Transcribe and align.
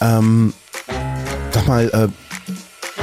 Ähm, 0.00 0.54
sag 1.52 1.66
mal, 1.66 1.88
äh, 1.90 2.08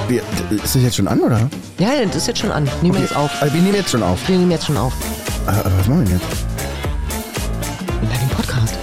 wir, 0.09 0.21
ist 0.49 0.75
das 0.75 0.81
jetzt 0.81 0.95
schon 0.95 1.07
an, 1.07 1.19
oder? 1.19 1.49
Ja, 1.77 1.93
ja, 1.93 2.05
das 2.05 2.15
ist 2.15 2.27
jetzt 2.27 2.39
schon 2.39 2.51
an. 2.51 2.67
Nehmen 2.81 2.95
wir 2.95 3.01
jetzt 3.01 3.15
auf. 3.15 3.29
Also, 3.41 3.53
wir 3.53 3.61
nehmen 3.61 3.75
jetzt 3.75 3.91
schon 3.91 4.01
auf. 4.01 4.27
Wir 4.27 4.37
nehmen 4.37 4.51
jetzt 4.51 4.65
schon 4.65 4.77
auf. 4.77 4.93
Äh, 5.45 5.51
aber 5.51 5.77
was 5.77 5.87
machen 5.87 5.99
wir 5.99 6.05
denn 6.05 6.19
jetzt? 6.19 6.45
Na, 8.01 8.17
den 8.17 8.29
Podcast. 8.29 8.75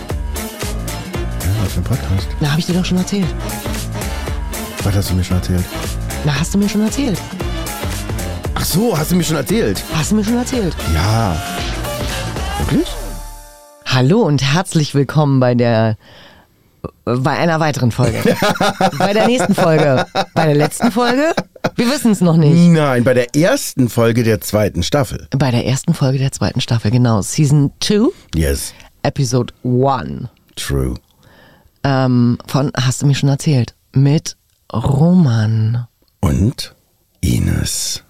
Ja, 1.40 1.64
was 1.64 1.72
für 1.72 1.80
ein 1.80 1.84
Podcast? 1.84 2.28
Na, 2.40 2.50
habe 2.50 2.60
ich 2.60 2.66
dir 2.66 2.74
doch 2.74 2.84
schon 2.84 2.98
erzählt. 2.98 3.26
Was 4.84 4.94
hast 4.94 5.10
du 5.10 5.14
mir 5.14 5.24
schon 5.24 5.36
erzählt? 5.36 5.64
Na, 6.24 6.38
hast 6.38 6.54
du 6.54 6.58
mir 6.58 6.68
schon 6.68 6.82
erzählt. 6.82 7.18
Ach 8.54 8.64
so, 8.64 8.96
hast 8.96 9.10
du 9.10 9.16
mir 9.16 9.24
schon 9.24 9.36
erzählt? 9.36 9.82
Hast 9.94 10.12
du 10.12 10.16
mir 10.16 10.24
schon 10.24 10.36
erzählt. 10.36 10.76
Ja. 10.94 11.36
Wirklich? 12.58 12.88
Hallo 13.86 14.22
und 14.22 14.42
herzlich 14.42 14.94
willkommen 14.94 15.40
bei 15.40 15.54
der 15.54 15.96
bei 17.04 17.32
einer 17.38 17.60
weiteren 17.60 17.90
Folge. 17.90 18.22
bei 18.98 19.12
der 19.12 19.26
nächsten 19.26 19.54
Folge. 19.54 20.06
Bei 20.34 20.46
der 20.46 20.54
letzten 20.54 20.90
Folge? 20.90 21.34
Wir 21.76 21.90
wissen 21.90 22.12
es 22.12 22.20
noch 22.20 22.36
nicht. 22.36 22.54
Nein, 22.70 23.04
bei 23.04 23.14
der 23.14 23.34
ersten 23.36 23.88
Folge 23.88 24.22
der 24.22 24.40
zweiten 24.40 24.82
Staffel. 24.82 25.28
Bei 25.36 25.50
der 25.50 25.66
ersten 25.66 25.94
Folge 25.94 26.18
der 26.18 26.32
zweiten 26.32 26.60
Staffel, 26.60 26.90
genau. 26.90 27.20
Season 27.22 27.70
2, 27.80 28.08
Yes, 28.34 28.72
Episode 29.02 29.52
1. 29.64 30.28
true. 30.56 30.94
Ähm, 31.82 32.38
von, 32.46 32.70
hast 32.76 33.02
du 33.02 33.06
mir 33.06 33.14
schon 33.14 33.28
erzählt, 33.28 33.74
mit 33.92 34.36
Roman. 34.72 35.86
Und 36.20 36.74
Ines. 37.20 38.02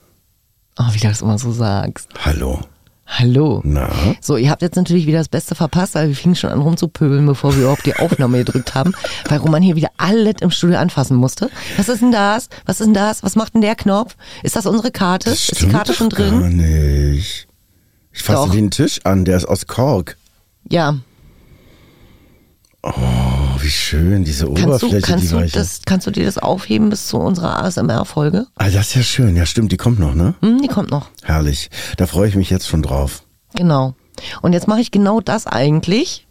Oh, 0.78 0.84
wie 0.92 0.98
du 0.98 1.08
das 1.08 1.22
immer 1.22 1.38
so 1.38 1.52
sagst. 1.52 2.08
Hallo. 2.24 2.60
Hallo. 3.06 3.60
Na? 3.64 3.90
So, 4.20 4.36
ihr 4.36 4.50
habt 4.50 4.62
jetzt 4.62 4.76
natürlich 4.76 5.06
wieder 5.06 5.18
das 5.18 5.28
Beste 5.28 5.54
verpasst, 5.54 5.94
weil 5.94 6.08
wir 6.08 6.16
fingen 6.16 6.36
schon 6.36 6.50
an 6.50 6.60
rumzupöbeln, 6.60 7.26
bevor 7.26 7.54
wir 7.54 7.62
überhaupt 7.62 7.84
die 7.84 7.94
Aufnahme 7.96 8.38
gedrückt 8.38 8.74
haben, 8.74 8.92
weil 9.28 9.38
Roman 9.38 9.62
hier 9.62 9.76
wieder 9.76 9.90
alles 9.98 10.36
im 10.40 10.50
Studio 10.50 10.78
anfassen 10.78 11.16
musste. 11.16 11.50
Was 11.76 11.88
ist 11.88 12.00
denn 12.00 12.12
das? 12.12 12.48
Was 12.64 12.80
ist 12.80 12.86
denn 12.86 12.94
das? 12.94 13.22
Was 13.22 13.36
macht 13.36 13.54
denn 13.54 13.60
der 13.60 13.74
Knopf? 13.76 14.16
Ist 14.42 14.56
das 14.56 14.66
unsere 14.66 14.90
Karte? 14.90 15.30
Das 15.30 15.50
ist 15.50 15.60
die 15.60 15.68
Karte 15.68 15.92
schon 15.92 16.08
drin? 16.08 16.40
Gar 16.40 16.48
nicht. 16.48 17.46
Ich 18.12 18.22
fasse 18.22 18.46
Doch. 18.48 18.54
den 18.54 18.70
Tisch 18.70 19.00
an, 19.04 19.24
der 19.24 19.36
ist 19.36 19.44
aus 19.44 19.66
Kork. 19.66 20.16
Ja. 20.70 20.96
Oh, 22.82 22.90
wie 23.64 23.70
schön, 23.70 24.24
diese 24.24 24.46
Kannst 24.46 24.82
du, 24.82 24.86
Oberfläche, 24.86 25.00
kannst, 25.00 25.24
die 25.24 25.28
du 25.28 25.46
das, 25.46 25.80
kannst 25.86 26.06
du 26.06 26.10
dir 26.10 26.26
das 26.26 26.38
aufheben 26.38 26.90
bis 26.90 27.08
zu 27.08 27.18
unserer 27.18 27.64
ASMR-Folge? 27.64 28.46
Ah, 28.56 28.70
das 28.70 28.88
ist 28.88 28.94
ja 28.94 29.02
schön. 29.02 29.36
Ja, 29.36 29.46
stimmt, 29.46 29.72
die 29.72 29.76
kommt 29.76 29.98
noch, 29.98 30.14
ne? 30.14 30.34
Hm, 30.40 30.60
die 30.62 30.68
kommt 30.68 30.90
noch. 30.90 31.08
Herrlich. 31.22 31.70
Da 31.96 32.06
freue 32.06 32.28
ich 32.28 32.36
mich 32.36 32.50
jetzt 32.50 32.68
schon 32.68 32.82
drauf. 32.82 33.22
Genau. 33.54 33.94
Und 34.42 34.52
jetzt 34.52 34.68
mache 34.68 34.80
ich 34.80 34.90
genau 34.90 35.20
das 35.20 35.46
eigentlich, 35.46 36.26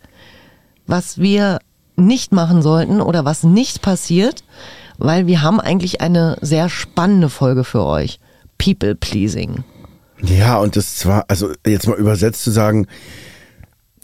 was 0.88 1.18
wir 1.18 1.60
nicht 1.96 2.32
machen 2.32 2.62
sollten 2.62 3.02
oder 3.02 3.26
was 3.26 3.44
nicht 3.44 3.82
passiert, 3.82 4.44
weil 4.98 5.28
wir 5.28 5.42
haben 5.42 5.60
eigentlich 5.60 6.02
eine 6.02 6.38
sehr 6.42 6.70
spannende 6.70 7.30
Folge 7.30 7.64
für 7.64 7.84
euch. 7.84 8.20
People 8.58 8.96
pleasing. 8.96 9.64
Ja, 10.22 10.58
und 10.60 10.76
das 10.76 10.96
zwar, 10.96 11.26
also 11.28 11.52
jetzt 11.66 11.88
mal 11.88 11.98
übersetzt 11.98 12.44
zu 12.44 12.52
sagen, 12.52 12.88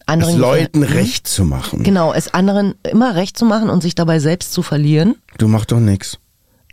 es 0.09 0.27
Anderen 0.27 0.37
Leuten 0.39 0.81
gefällt- 0.81 0.99
recht 0.99 1.27
zu 1.27 1.45
machen. 1.45 1.83
Genau, 1.83 2.13
es 2.13 2.33
anderen 2.33 2.75
immer 2.89 3.15
recht 3.15 3.37
zu 3.37 3.45
machen 3.45 3.69
und 3.69 3.81
sich 3.81 3.95
dabei 3.95 4.19
selbst 4.19 4.53
zu 4.53 4.61
verlieren. 4.61 5.15
Du 5.37 5.47
mach 5.47 5.65
doch 5.65 5.79
nix. 5.79 6.17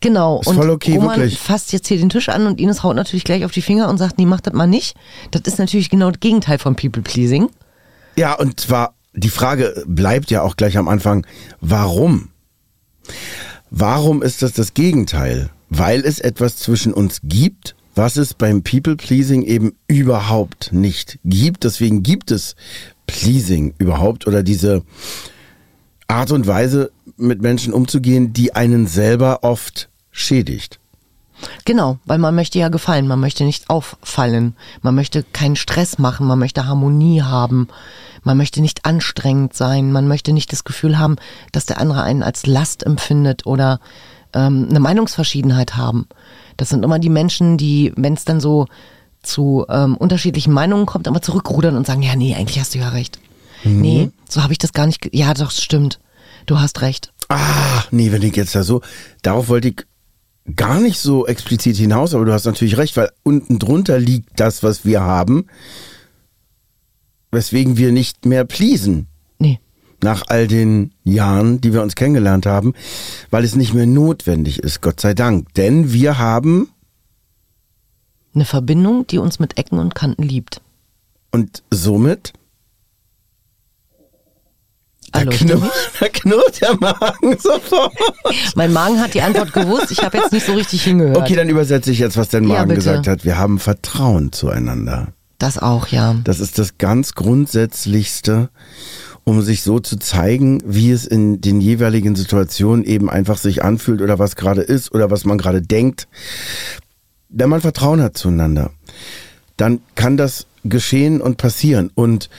Genau. 0.00 0.40
Ist 0.40 0.48
und 0.48 0.56
voll 0.56 0.70
okay, 0.70 0.96
Roman 0.96 1.16
wirklich. 1.18 1.38
fasst 1.38 1.72
jetzt 1.72 1.88
hier 1.88 1.98
den 1.98 2.10
Tisch 2.10 2.28
an 2.28 2.46
und 2.46 2.60
Ines 2.60 2.82
haut 2.82 2.96
natürlich 2.96 3.24
gleich 3.24 3.44
auf 3.44 3.52
die 3.52 3.62
Finger 3.62 3.88
und 3.88 3.98
sagt, 3.98 4.18
nee, 4.18 4.26
mach 4.26 4.40
das 4.40 4.52
mal 4.54 4.66
nicht. 4.66 4.96
Das 5.30 5.42
ist 5.42 5.58
natürlich 5.58 5.88
genau 5.88 6.10
das 6.10 6.20
Gegenteil 6.20 6.58
von 6.58 6.76
People 6.76 7.02
pleasing. 7.02 7.48
Ja, 8.16 8.34
und 8.34 8.60
zwar, 8.60 8.94
die 9.14 9.30
Frage 9.30 9.84
bleibt 9.86 10.30
ja 10.30 10.42
auch 10.42 10.56
gleich 10.56 10.76
am 10.76 10.88
Anfang, 10.88 11.26
warum? 11.60 12.28
Warum 13.70 14.22
ist 14.22 14.42
das 14.42 14.52
das 14.52 14.74
Gegenteil? 14.74 15.50
Weil 15.70 16.00
es 16.04 16.20
etwas 16.20 16.56
zwischen 16.56 16.92
uns 16.92 17.20
gibt, 17.24 17.74
was 17.94 18.16
es 18.16 18.34
beim 18.34 18.62
People-Pleasing 18.62 19.42
eben 19.42 19.72
überhaupt 19.88 20.72
nicht 20.72 21.18
gibt. 21.24 21.64
Deswegen 21.64 22.02
gibt 22.02 22.30
es 22.30 22.54
Pleasing 23.06 23.74
überhaupt 23.78 24.26
oder 24.26 24.42
diese 24.42 24.82
Art 26.08 26.30
und 26.30 26.46
Weise, 26.46 26.92
mit 27.16 27.40
Menschen 27.40 27.72
umzugehen, 27.72 28.32
die 28.32 28.54
einen 28.54 28.86
selber 28.86 29.42
oft 29.42 29.88
schädigt. 30.10 30.78
Genau, 31.64 31.98
weil 32.06 32.18
man 32.18 32.34
möchte 32.34 32.58
ja 32.58 32.68
gefallen, 32.68 33.06
man 33.06 33.20
möchte 33.20 33.44
nicht 33.44 33.68
auffallen, 33.68 34.56
man 34.80 34.94
möchte 34.94 35.22
keinen 35.22 35.56
Stress 35.56 35.98
machen, 35.98 36.26
man 36.26 36.38
möchte 36.38 36.66
Harmonie 36.66 37.22
haben, 37.22 37.68
man 38.22 38.38
möchte 38.38 38.62
nicht 38.62 38.86
anstrengend 38.86 39.54
sein, 39.54 39.92
man 39.92 40.08
möchte 40.08 40.32
nicht 40.32 40.50
das 40.52 40.64
Gefühl 40.64 40.98
haben, 40.98 41.16
dass 41.52 41.66
der 41.66 41.78
andere 41.78 42.02
einen 42.02 42.22
als 42.22 42.46
Last 42.46 42.84
empfindet 42.84 43.44
oder 43.44 43.80
ähm, 44.32 44.66
eine 44.70 44.80
Meinungsverschiedenheit 44.80 45.76
haben. 45.76 46.06
Das 46.56 46.70
sind 46.70 46.84
immer 46.84 46.98
die 46.98 47.10
Menschen, 47.10 47.58
die, 47.58 47.92
wenn 47.96 48.14
es 48.14 48.24
dann 48.24 48.40
so 48.40 48.66
zu 49.26 49.66
ähm, 49.68 49.96
unterschiedlichen 49.96 50.52
Meinungen 50.52 50.86
kommt, 50.86 51.06
immer 51.06 51.20
zurückrudern 51.22 51.76
und 51.76 51.86
sagen, 51.86 52.02
ja, 52.02 52.16
nee, 52.16 52.34
eigentlich 52.34 52.58
hast 52.60 52.74
du 52.74 52.78
ja 52.78 52.88
recht. 52.90 53.18
Nee, 53.64 54.10
so 54.28 54.42
habe 54.42 54.52
ich 54.52 54.58
das 54.58 54.72
gar 54.72 54.86
nicht. 54.86 55.08
Ja, 55.12 55.34
doch, 55.34 55.50
stimmt. 55.50 55.98
Du 56.46 56.60
hast 56.60 56.82
recht. 56.82 57.12
Ah, 57.28 57.82
nee, 57.90 58.12
wenn 58.12 58.22
ich 58.22 58.36
jetzt 58.36 58.54
da 58.54 58.62
so, 58.62 58.80
darauf 59.22 59.48
wollte 59.48 59.68
ich 59.68 59.84
gar 60.54 60.80
nicht 60.80 61.00
so 61.00 61.26
explizit 61.26 61.76
hinaus, 61.76 62.14
aber 62.14 62.24
du 62.24 62.32
hast 62.32 62.44
natürlich 62.44 62.76
recht, 62.76 62.96
weil 62.96 63.10
unten 63.24 63.58
drunter 63.58 63.98
liegt 63.98 64.38
das, 64.38 64.62
was 64.62 64.84
wir 64.84 65.00
haben, 65.02 65.46
weswegen 67.32 67.76
wir 67.76 67.92
nicht 67.92 68.26
mehr 68.26 68.44
pleasen 68.44 69.08
Nee. 69.38 69.58
nach 70.02 70.24
all 70.28 70.46
den 70.46 70.92
Jahren, 71.04 71.60
die 71.60 71.72
wir 71.72 71.82
uns 71.82 71.96
kennengelernt 71.96 72.46
haben, 72.46 72.74
weil 73.30 73.42
es 73.44 73.56
nicht 73.56 73.74
mehr 73.74 73.86
notwendig 73.86 74.60
ist, 74.60 74.80
Gott 74.80 75.00
sei 75.00 75.14
Dank. 75.14 75.52
Denn 75.54 75.92
wir 75.92 76.18
haben, 76.18 76.70
Eine 78.36 78.44
Verbindung, 78.44 79.06
die 79.06 79.18
uns 79.18 79.38
mit 79.38 79.58
Ecken 79.58 79.78
und 79.78 79.94
Kanten 79.96 80.22
liebt. 80.22 80.60
und 81.32 81.62
somit, 81.72 82.34
da, 85.12 85.24
mich. 85.24 85.38
da 86.00 86.08
knurrt 86.08 86.60
der 86.60 86.76
Magen 86.78 87.38
sofort. 87.38 87.94
Mein 88.54 88.72
Magen 88.74 89.00
hat 89.00 89.14
die 89.14 89.22
Antwort 89.22 89.52
gewusst, 89.54 89.90
ich 89.90 90.02
habe 90.02 90.18
jetzt 90.18 90.32
nicht 90.32 90.44
so 90.44 90.52
richtig 90.52 90.82
hingehört. 90.84 91.16
Okay, 91.16 91.34
dann 91.34 91.48
übersetze 91.48 91.90
ich 91.90 91.98
jetzt, 91.98 92.16
was 92.18 92.28
dein 92.28 92.44
Ja, 92.44 92.56
Magen 92.56 92.68
bitte. 92.68 92.80
gesagt 92.80 93.06
hat. 93.08 93.24
Wir 93.24 93.38
haben 93.38 93.58
Vertrauen 93.58 94.32
zueinander. 94.32 95.08
Das 95.38 95.58
auch, 95.58 95.86
ja. 95.88 96.16
Das 96.24 96.38
ist 96.40 96.58
das 96.58 96.76
ganz 96.78 97.14
Grundsätzlichste, 97.14 98.50
um 99.24 99.40
sich 99.42 99.62
so 99.62 99.80
zu 99.80 99.96
zeigen, 99.98 100.62
wie 100.66 100.90
es 100.90 101.06
in 101.06 101.40
den 101.40 101.60
jeweiligen 101.62 102.16
Situationen 102.16 102.84
eben 102.84 103.08
einfach 103.08 103.38
sich 103.38 103.62
anfühlt 103.64 104.02
oder 104.02 104.18
was 104.18 104.36
gerade 104.36 104.60
ist 104.62 104.92
oder 104.94 105.10
was 105.10 105.24
man 105.24 105.38
gerade 105.38 105.62
denkt. 105.62 106.06
Wenn 107.38 107.50
man 107.50 107.60
Vertrauen 107.60 108.00
hat 108.00 108.16
zueinander, 108.16 108.70
dann 109.58 109.80
kann 109.94 110.16
das 110.16 110.46
geschehen 110.64 111.20
und 111.20 111.36
passieren. 111.36 111.90
Und 111.94 112.30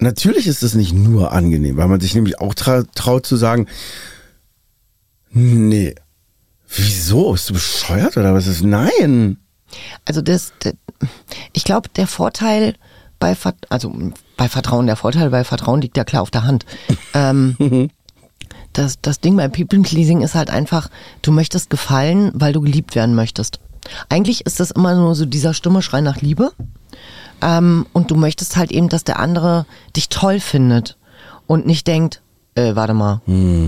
natürlich 0.00 0.48
ist 0.48 0.64
es 0.64 0.74
nicht 0.74 0.92
nur 0.92 1.30
angenehm, 1.32 1.76
weil 1.76 1.86
man 1.86 2.00
sich 2.00 2.14
nämlich 2.16 2.40
auch 2.40 2.54
tra 2.54 2.82
traut 2.96 3.24
zu 3.26 3.36
sagen, 3.36 3.66
nee, 5.30 5.94
wieso? 6.68 7.32
Bist 7.32 7.50
du 7.50 7.54
bescheuert 7.54 8.16
oder 8.16 8.34
was 8.34 8.46
ist? 8.48 8.62
Nein. 8.62 9.36
Also 10.04 10.20
das, 10.20 10.52
das 10.58 10.74
ich 11.52 11.62
glaube, 11.64 11.88
der 11.94 12.08
Vorteil 12.08 12.74
bei, 13.20 13.34
Vert- 13.36 13.66
also 13.70 13.94
bei 14.36 14.48
Vertrauen, 14.48 14.86
der 14.86 14.96
Vorteil 14.96 15.30
bei 15.30 15.44
Vertrauen 15.44 15.80
liegt 15.80 15.96
ja 15.96 16.04
klar 16.04 16.22
auf 16.22 16.30
der 16.32 16.42
Hand. 16.44 16.66
ähm, 17.14 17.88
das, 18.72 18.98
das 19.00 19.20
Ding 19.20 19.36
bei 19.36 19.46
People 19.48 19.80
Pleasing 19.80 20.22
ist 20.22 20.34
halt 20.34 20.50
einfach, 20.50 20.90
du 21.22 21.30
möchtest 21.30 21.70
gefallen, 21.70 22.32
weil 22.34 22.52
du 22.52 22.60
geliebt 22.62 22.96
werden 22.96 23.14
möchtest. 23.14 23.60
Eigentlich 24.08 24.46
ist 24.46 24.60
das 24.60 24.70
immer 24.70 24.94
nur 24.94 25.14
so 25.14 25.24
dieser 25.24 25.54
stumme 25.54 25.82
Schrei 25.82 26.00
nach 26.00 26.20
Liebe. 26.20 26.52
Ähm, 27.42 27.86
und 27.92 28.10
du 28.10 28.16
möchtest 28.16 28.56
halt 28.56 28.70
eben, 28.70 28.88
dass 28.88 29.04
der 29.04 29.18
andere 29.18 29.66
dich 29.96 30.08
toll 30.08 30.40
findet 30.40 30.96
und 31.46 31.66
nicht 31.66 31.86
denkt, 31.86 32.22
äh, 32.54 32.74
warte 32.74 32.94
mal, 32.94 33.20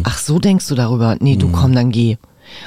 ach 0.05 0.19
so 0.19 0.39
denkst 0.39 0.67
du 0.69 0.75
darüber? 0.75 1.17
Nee, 1.21 1.37
du 1.37 1.51
komm, 1.51 1.75
dann 1.75 1.91
geh. 1.91 2.17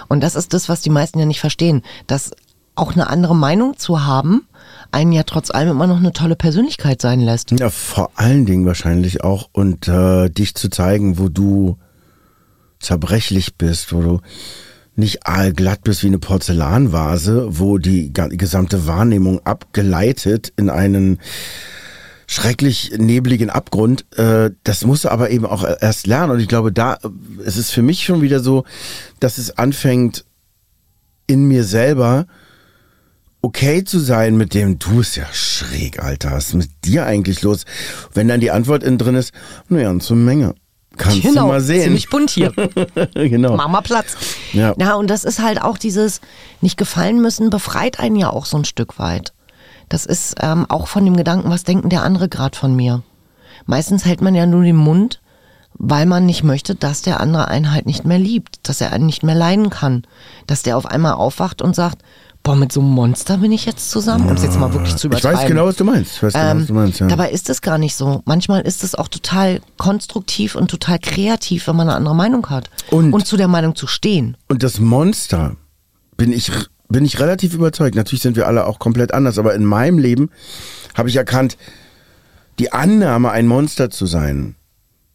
Und 0.08 0.24
das 0.24 0.36
ist 0.36 0.54
das, 0.54 0.70
was 0.70 0.82
die 0.82 0.90
meisten 0.90 1.20
ja 1.20 1.26
nicht 1.26 1.40
verstehen, 1.40 1.84
dass 2.08 2.32
auch 2.76 2.94
eine 2.94 3.08
andere 3.10 3.36
Meinung 3.36 3.78
zu 3.78 4.06
haben, 4.06 4.48
einen 4.92 5.12
ja 5.12 5.24
trotz 5.24 5.52
allem 5.52 5.70
immer 5.70 5.88
noch 5.88 5.98
eine 5.98 6.14
tolle 6.14 6.36
Persönlichkeit 6.36 7.02
sein 7.02 7.20
lässt. 7.20 7.52
Ja, 7.52 7.70
vor 7.70 8.12
allen 8.16 8.46
Dingen 8.46 8.66
wahrscheinlich 8.66 9.24
auch 9.24 9.50
und 9.52 9.88
äh, 9.88 10.30
dich 10.30 10.56
zu 10.56 10.70
zeigen, 10.70 11.18
wo 11.18 11.30
du 11.30 11.78
zerbrechlich 12.80 13.56
bist, 13.56 13.94
wo 13.94 14.02
du 14.02 14.22
nicht 14.96 15.28
aalglatt 15.28 15.84
bist 15.84 16.04
wie 16.04 16.08
eine 16.08 16.20
Porzellanvase, 16.20 17.48
wo 17.60 17.78
die 17.78 18.14
gesamte 18.14 18.88
Wahrnehmung 18.88 19.46
abgeleitet 19.46 20.54
in 20.56 20.70
einen 20.70 21.20
schrecklich 22.28 22.94
nebligen 22.98 23.50
Abgrund. 23.50 24.06
Äh, 24.18 24.52
das 24.64 24.86
musst 24.86 25.06
du 25.06 25.10
aber 25.10 25.30
eben 25.30 25.46
auch 25.46 25.64
erst 25.64 26.08
lernen. 26.08 26.34
Und 26.34 26.40
ich 26.40 26.48
glaube, 26.48 26.72
da 26.72 26.96
äh, 26.96 27.10
es 27.46 27.58
ist 27.58 27.72
für 27.72 27.82
mich 27.82 28.04
schon 28.04 28.22
wieder 28.22 28.40
so, 28.40 28.64
dass 29.20 29.38
es 29.38 29.58
anfängt 29.58 30.26
in 31.28 31.48
mir 31.48 31.64
selber 31.64 32.26
okay 33.42 33.84
zu 33.84 34.00
sein 34.00 34.38
mit 34.38 34.56
dem, 34.56 34.80
du 34.80 35.02
ist 35.02 35.16
ja 35.16 35.28
schräg, 35.32 36.02
Alter, 36.02 36.32
was 36.32 36.48
ist 36.48 36.54
mit 36.56 36.70
dir 36.84 37.06
eigentlich 37.06 37.44
los? 37.44 37.66
Wenn 38.14 38.28
dann 38.28 38.40
die 38.40 38.50
Antwort 38.50 38.84
innen 38.84 38.98
drin 38.98 39.16
ist, 39.16 39.34
naja, 39.70 39.92
eine 39.92 40.20
Menge. 40.20 40.56
Kannst 40.98 41.22
genau, 41.22 41.42
du 41.44 41.48
mal 41.48 41.62
sehen. 41.62 41.84
ziemlich 41.84 42.10
bunt 42.10 42.30
hier. 42.30 42.52
genau. 43.14 43.56
Mach 43.56 43.68
mal 43.68 43.82
Platz. 43.82 44.16
Ja. 44.54 44.74
Na, 44.78 44.96
und 44.96 45.10
das 45.10 45.24
ist 45.24 45.42
halt 45.42 45.62
auch 45.62 45.78
dieses 45.78 46.22
nicht 46.62 46.78
gefallen 46.78 47.22
müssen, 47.22 47.50
befreit 47.50 48.00
einen 48.00 48.16
ja 48.16 48.30
auch 48.30 48.46
so 48.46 48.58
ein 48.58 48.66
Stück 48.66 49.00
weit. 49.00 49.34
Das 49.90 50.06
ist 50.06 50.36
ähm, 50.42 50.66
auch 50.70 50.88
von 50.88 51.06
dem 51.06 51.16
Gedanken, 51.16 51.50
was 51.50 51.64
denken 51.64 51.90
der 51.90 52.04
andere 52.04 52.30
gerade 52.30 52.58
von 52.58 52.76
mir. 52.76 53.04
Meistens 53.66 54.06
hält 54.06 54.22
man 54.22 54.36
ja 54.36 54.46
nur 54.46 54.64
den 54.64 54.76
Mund, 54.76 55.22
weil 55.74 56.06
man 56.06 56.26
nicht 56.26 56.44
möchte, 56.44 56.76
dass 56.76 57.02
der 57.02 57.20
andere 57.20 57.48
einen 57.48 57.72
halt 57.72 57.86
nicht 57.86 58.06
mehr 58.06 58.20
liebt, 58.20 58.68
dass 58.68 58.82
er 58.82 58.94
einen 58.94 59.06
nicht 59.06 59.24
mehr 59.24 59.36
leiden 59.36 59.70
kann, 59.70 60.04
dass 60.48 60.64
der 60.64 60.78
auf 60.78 60.86
einmal 60.86 61.14
aufwacht 61.14 61.62
und 61.62 61.76
sagt, 61.76 62.02
boah, 62.46 62.56
mit 62.56 62.72
so 62.72 62.80
einem 62.80 62.92
Monster 62.92 63.40
bin 63.40 63.52
ich 63.52 63.66
jetzt 63.66 63.90
zusammen, 63.92 64.30
um 64.30 64.36
es 64.36 64.44
jetzt 64.44 64.58
mal 64.58 64.72
wirklich 64.72 64.96
zu 64.96 65.08
Ich 65.08 65.14
übertreiben. 65.14 65.40
weiß 65.40 65.48
genau, 65.48 65.66
was 65.66 65.76
du 65.76 65.84
meinst. 65.84 66.14
Ich 66.16 66.24
weiß 66.24 66.34
genau, 66.34 66.56
was 66.60 66.68
du 66.68 66.74
meinst. 66.74 67.00
Ja. 67.00 67.06
Ähm, 67.08 67.10
Dabei 67.10 67.32
ist 67.32 67.50
es 67.50 67.62
gar 67.62 67.78
nicht 67.78 67.96
so. 67.96 68.22
Manchmal 68.26 68.62
ist 68.62 68.84
es 68.84 68.96
auch 68.96 69.08
total 69.10 69.60
konstruktiv 69.78 70.56
und 70.56 70.70
total 70.72 71.00
kreativ, 71.00 71.68
wenn 71.68 71.76
man 71.76 71.90
eine 71.90 71.98
andere 71.98 72.16
Meinung 72.16 72.50
hat. 72.50 72.70
Und- 72.92 73.26
zu 73.28 73.36
der 73.36 73.48
Meinung 73.50 73.76
zu 73.76 73.88
stehen. 73.88 74.38
Und 74.48 74.62
das 74.64 74.80
Monster 74.80 75.56
bin 76.16 76.32
ich, 76.32 76.52
bin 76.88 77.04
ich 77.04 77.20
relativ 77.20 77.54
überzeugt. 77.56 77.96
Natürlich 77.96 78.22
sind 78.22 78.38
wir 78.38 78.48
alle 78.48 78.68
auch 78.68 78.78
komplett 78.80 79.14
anders, 79.14 79.38
aber 79.40 79.56
in 79.56 79.66
meinem 79.66 79.98
Leben 79.98 80.30
habe 80.94 81.10
ich 81.10 81.16
erkannt, 81.16 81.58
die 82.60 82.72
Annahme, 82.72 83.32
ein 83.32 83.48
Monster 83.48 83.90
zu 83.90 84.06
sein, 84.06 84.56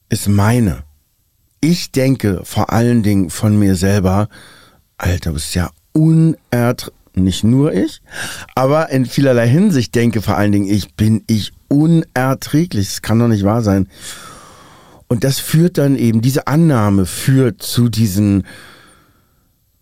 ist 0.08 0.28
meine. 0.28 0.82
Ich 1.60 1.92
denke 1.92 2.40
vor 2.42 2.72
allen 2.72 3.02
Dingen 3.04 3.30
von 3.30 3.56
mir 3.58 3.76
selber, 3.76 4.28
Alter, 4.98 5.30
du 5.30 5.34
bist 5.34 5.54
ja 5.54 5.70
unerträglich. 5.92 6.96
Nicht 7.14 7.42
nur 7.42 7.72
ich, 7.72 8.02
aber 8.54 8.90
in 8.90 9.04
vielerlei 9.04 9.48
Hinsicht 9.48 9.94
denke 9.94 10.22
vor 10.22 10.36
allen 10.36 10.52
Dingen 10.52 10.68
ich, 10.68 10.94
bin 10.94 11.24
ich 11.26 11.52
unerträglich. 11.68 12.88
Das 12.88 13.02
kann 13.02 13.18
doch 13.18 13.28
nicht 13.28 13.44
wahr 13.44 13.62
sein. 13.62 13.88
Und 15.08 15.24
das 15.24 15.40
führt 15.40 15.76
dann 15.76 15.96
eben, 15.96 16.20
diese 16.20 16.46
Annahme 16.46 17.04
führt 17.04 17.62
zu 17.62 17.88
diesen, 17.88 18.44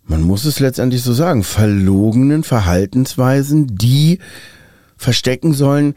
man 0.04 0.22
muss 0.22 0.46
es 0.46 0.58
letztendlich 0.58 1.02
so 1.02 1.12
sagen, 1.12 1.44
verlogenen 1.44 2.44
Verhaltensweisen, 2.44 3.76
die 3.76 4.20
verstecken 4.96 5.52
sollen, 5.52 5.94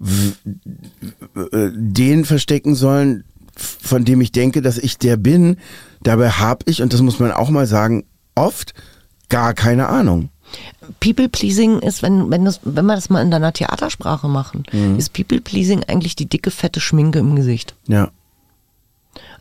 äh, 0.00 1.70
den 1.74 2.24
verstecken 2.24 2.74
sollen, 2.74 3.24
von 3.54 4.06
dem 4.06 4.22
ich 4.22 4.32
denke, 4.32 4.62
dass 4.62 4.78
ich 4.78 4.96
der 4.96 5.18
bin. 5.18 5.56
Dabei 6.02 6.30
habe 6.30 6.64
ich, 6.66 6.80
und 6.80 6.94
das 6.94 7.02
muss 7.02 7.18
man 7.18 7.32
auch 7.32 7.50
mal 7.50 7.66
sagen, 7.66 8.04
oft 8.34 8.72
gar 9.28 9.54
keine 9.54 9.88
Ahnung. 9.88 10.30
People-Pleasing 11.00 11.80
ist, 11.80 12.02
wenn, 12.02 12.30
wenn, 12.30 12.44
das, 12.44 12.60
wenn 12.62 12.86
wir 12.86 12.94
das 12.94 13.10
mal 13.10 13.22
in 13.22 13.30
deiner 13.30 13.52
Theatersprache 13.52 14.28
machen, 14.28 14.64
Mhm. 14.72 14.98
ist 14.98 15.12
People-Pleasing 15.12 15.84
eigentlich 15.84 16.16
die 16.16 16.26
dicke, 16.26 16.50
fette 16.50 16.80
Schminke 16.80 17.18
im 17.18 17.36
Gesicht. 17.36 17.74
Ja. 17.86 18.10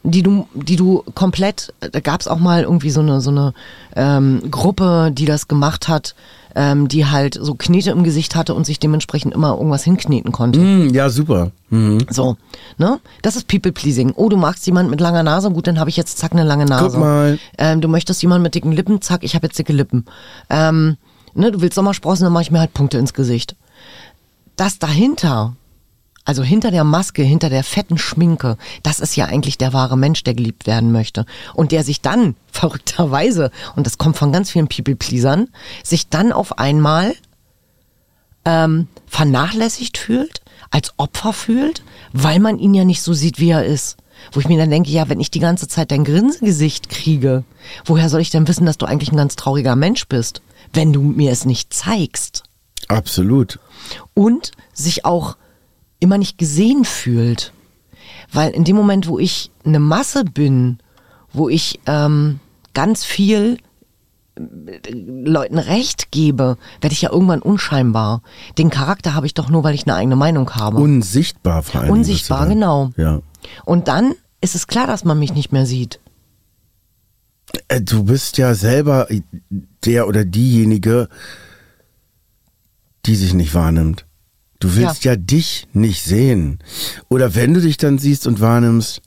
Die 0.04 0.22
du, 0.22 0.48
die 0.54 0.76
du 0.76 1.04
komplett, 1.16 1.74
da 1.80 2.00
gab 2.02 2.22
es 2.22 2.28
auch 2.28 2.40
mal 2.40 2.64
irgendwie 2.64 2.90
so 2.90 3.00
eine, 3.00 3.22
so 3.22 3.32
eine 3.32 3.54
ähm, 3.96 4.42
Gruppe, 4.52 5.12
die 5.14 5.26
das 5.26 5.48
gemacht 5.48 5.88
hat, 5.88 6.14
ähm, 6.56 6.88
die 6.88 7.06
halt 7.06 7.38
so 7.40 7.56
Knete 7.56 7.92
im 7.92 8.04
Gesicht 8.04 8.36
hatte 8.36 8.54
und 8.54 8.66
sich 8.66 8.80
dementsprechend 8.80 9.34
immer 9.34 9.56
irgendwas 9.58 9.84
hinkneten 9.84 10.32
konnte. 10.32 10.60
Hm, 10.60 10.94
ja, 10.94 11.10
super. 11.10 11.52
Mhm. 11.70 12.06
So, 12.10 12.38
ne? 12.78 13.00
Das 13.22 13.36
ist 13.36 13.48
People 13.48 13.72
Pleasing. 13.72 14.14
Oh, 14.16 14.30
du 14.30 14.38
magst 14.38 14.66
jemanden 14.66 14.92
mit 14.92 15.02
langer 15.02 15.24
Nase, 15.24 15.50
gut, 15.50 15.68
dann 15.68 15.80
habe 15.80 15.90
ich 15.90 15.98
jetzt 15.98 16.18
zack 16.18 16.34
eine 16.34 16.44
lange 16.44 16.66
Nase. 16.66 16.86
Guck 16.92 17.00
mal. 17.00 17.40
Ähm, 17.58 17.82
du 17.82 17.88
möchtest 17.88 18.22
jemanden 18.22 18.44
mit 18.44 18.56
dicken 18.56 18.72
Lippen, 18.72 19.02
zack, 19.02 19.24
ich 19.24 19.36
habe 19.36 19.48
jetzt 19.48 19.58
dicke 19.58 19.74
Lippen. 19.74 20.06
Ähm, 20.50 20.98
ne, 21.34 21.52
du 21.52 21.62
willst 21.62 21.76
Sommersprossen, 21.76 22.26
dann 22.26 22.34
mache 22.34 22.44
ich 22.44 22.52
mir 22.52 22.60
halt 22.60 22.74
Punkte 22.74 22.98
ins 22.98 23.14
Gesicht. 23.14 23.56
Das 24.56 24.78
dahinter, 24.78 25.56
also 26.26 26.44
hinter 26.44 26.72
der 26.72 26.84
Maske, 26.84 27.24
hinter 27.24 27.50
der 27.50 27.64
fetten 27.64 27.98
Schminke, 27.98 28.58
das 28.82 29.00
ist 29.00 29.16
ja 29.16 29.26
eigentlich 29.26 29.58
der 29.58 29.74
wahre 29.74 29.98
Mensch, 29.98 30.24
der 30.24 30.34
geliebt 30.34 30.66
werden 30.68 30.92
möchte. 30.92 31.26
Und 31.54 31.72
der 31.72 31.84
sich 31.84 32.02
dann, 32.02 32.36
verrückterweise, 32.52 33.52
und 33.76 33.86
das 33.86 33.98
kommt 33.98 34.18
von 34.18 34.32
ganz 34.32 34.52
vielen 34.52 34.68
People-Pleasern, 34.68 35.50
sich 35.84 36.10
dann 36.10 36.32
auf 36.32 36.60
einmal 36.60 37.14
ähm, 38.46 38.88
vernachlässigt 39.08 39.98
fühlt, 39.98 40.42
als 40.72 40.94
Opfer 40.98 41.34
fühlt, 41.34 41.84
weil 42.14 42.40
man 42.40 42.58
ihn 42.58 42.74
ja 42.74 42.84
nicht 42.84 43.02
so 43.02 43.14
sieht, 43.14 43.40
wie 43.40 43.50
er 43.50 43.66
ist. 43.66 43.98
Wo 44.32 44.40
ich 44.40 44.48
mir 44.48 44.58
dann 44.58 44.70
denke, 44.70 44.90
ja, 44.90 45.10
wenn 45.10 45.20
ich 45.20 45.32
die 45.32 45.40
ganze 45.40 45.68
Zeit 45.68 45.92
dein 45.92 46.06
Grinsegesicht 46.06 46.88
kriege, 46.90 47.44
woher 47.84 48.10
soll 48.10 48.22
ich 48.22 48.30
denn 48.30 48.48
wissen, 48.48 48.66
dass 48.66 48.78
du 48.78 48.86
eigentlich 48.86 49.12
ein 49.12 49.18
ganz 49.18 49.36
trauriger 49.36 49.76
Mensch 49.76 50.08
bist, 50.08 50.42
wenn 50.72 50.94
du 50.94 51.02
mir 51.02 51.32
es 51.32 51.46
nicht 51.46 51.74
zeigst? 51.74 52.44
Absolut. 52.88 53.60
und 54.14 54.52
sich 54.74 55.06
auch 55.06 55.38
immer 56.04 56.18
nicht 56.18 56.38
gesehen 56.38 56.86
fühlt. 56.86 57.54
Weil 58.32 58.52
in 58.52 58.64
dem 58.64 58.76
Moment, 58.76 59.08
wo 59.08 59.18
ich 59.20 59.52
eine 59.66 59.80
Masse 59.80 60.24
bin, 60.24 60.80
wo 61.32 61.50
ich 61.50 61.80
ähm, 61.86 62.40
ganz 62.74 63.06
viel 63.06 63.58
äh, 64.36 64.42
Leuten 64.92 65.58
Recht 65.58 66.12
gebe, 66.12 66.58
werde 66.82 66.94
ich 66.94 67.02
ja 67.02 67.12
irgendwann 67.12 67.42
unscheinbar. 67.42 68.22
Den 68.58 68.70
Charakter 68.70 69.14
habe 69.14 69.26
ich 69.26 69.34
doch 69.34 69.50
nur, 69.50 69.64
weil 69.64 69.76
ich 69.76 69.86
eine 69.86 69.96
eigene 69.96 70.16
Meinung 70.16 70.50
habe. 70.52 70.78
Unsichtbar 70.78 71.64
vor 71.64 71.82
allem. 71.82 71.92
Unsichtbar, 71.92 72.48
genau. 72.48 72.92
Ja. 72.98 73.22
Und 73.66 73.88
dann 73.88 74.14
ist 74.42 74.56
es 74.56 74.68
klar, 74.68 74.88
dass 74.88 75.06
man 75.06 75.18
mich 75.20 75.34
nicht 75.34 75.52
mehr 75.52 75.66
sieht. 75.66 76.00
Äh, 77.68 77.82
Du 77.82 78.04
bist 78.04 78.38
ja 78.38 78.56
selber 78.56 79.08
der 79.86 80.08
oder 80.08 80.26
diejenige, 80.26 81.08
die 83.06 83.16
sich 83.16 83.34
nicht 83.34 83.54
wahrnimmt. 83.54 84.06
Du 84.64 84.78
willst 84.78 85.04
ja. 85.04 85.18
dich 85.18 85.68
nicht 85.74 86.02
sehen. 86.04 86.60
Oder 87.10 87.36
wenn 87.36 87.54
du 87.54 87.60
dich 87.60 87.76
dann 87.76 87.98
siehst 87.98 88.26
und 88.28 88.40
wahrnimmst, 88.40 89.02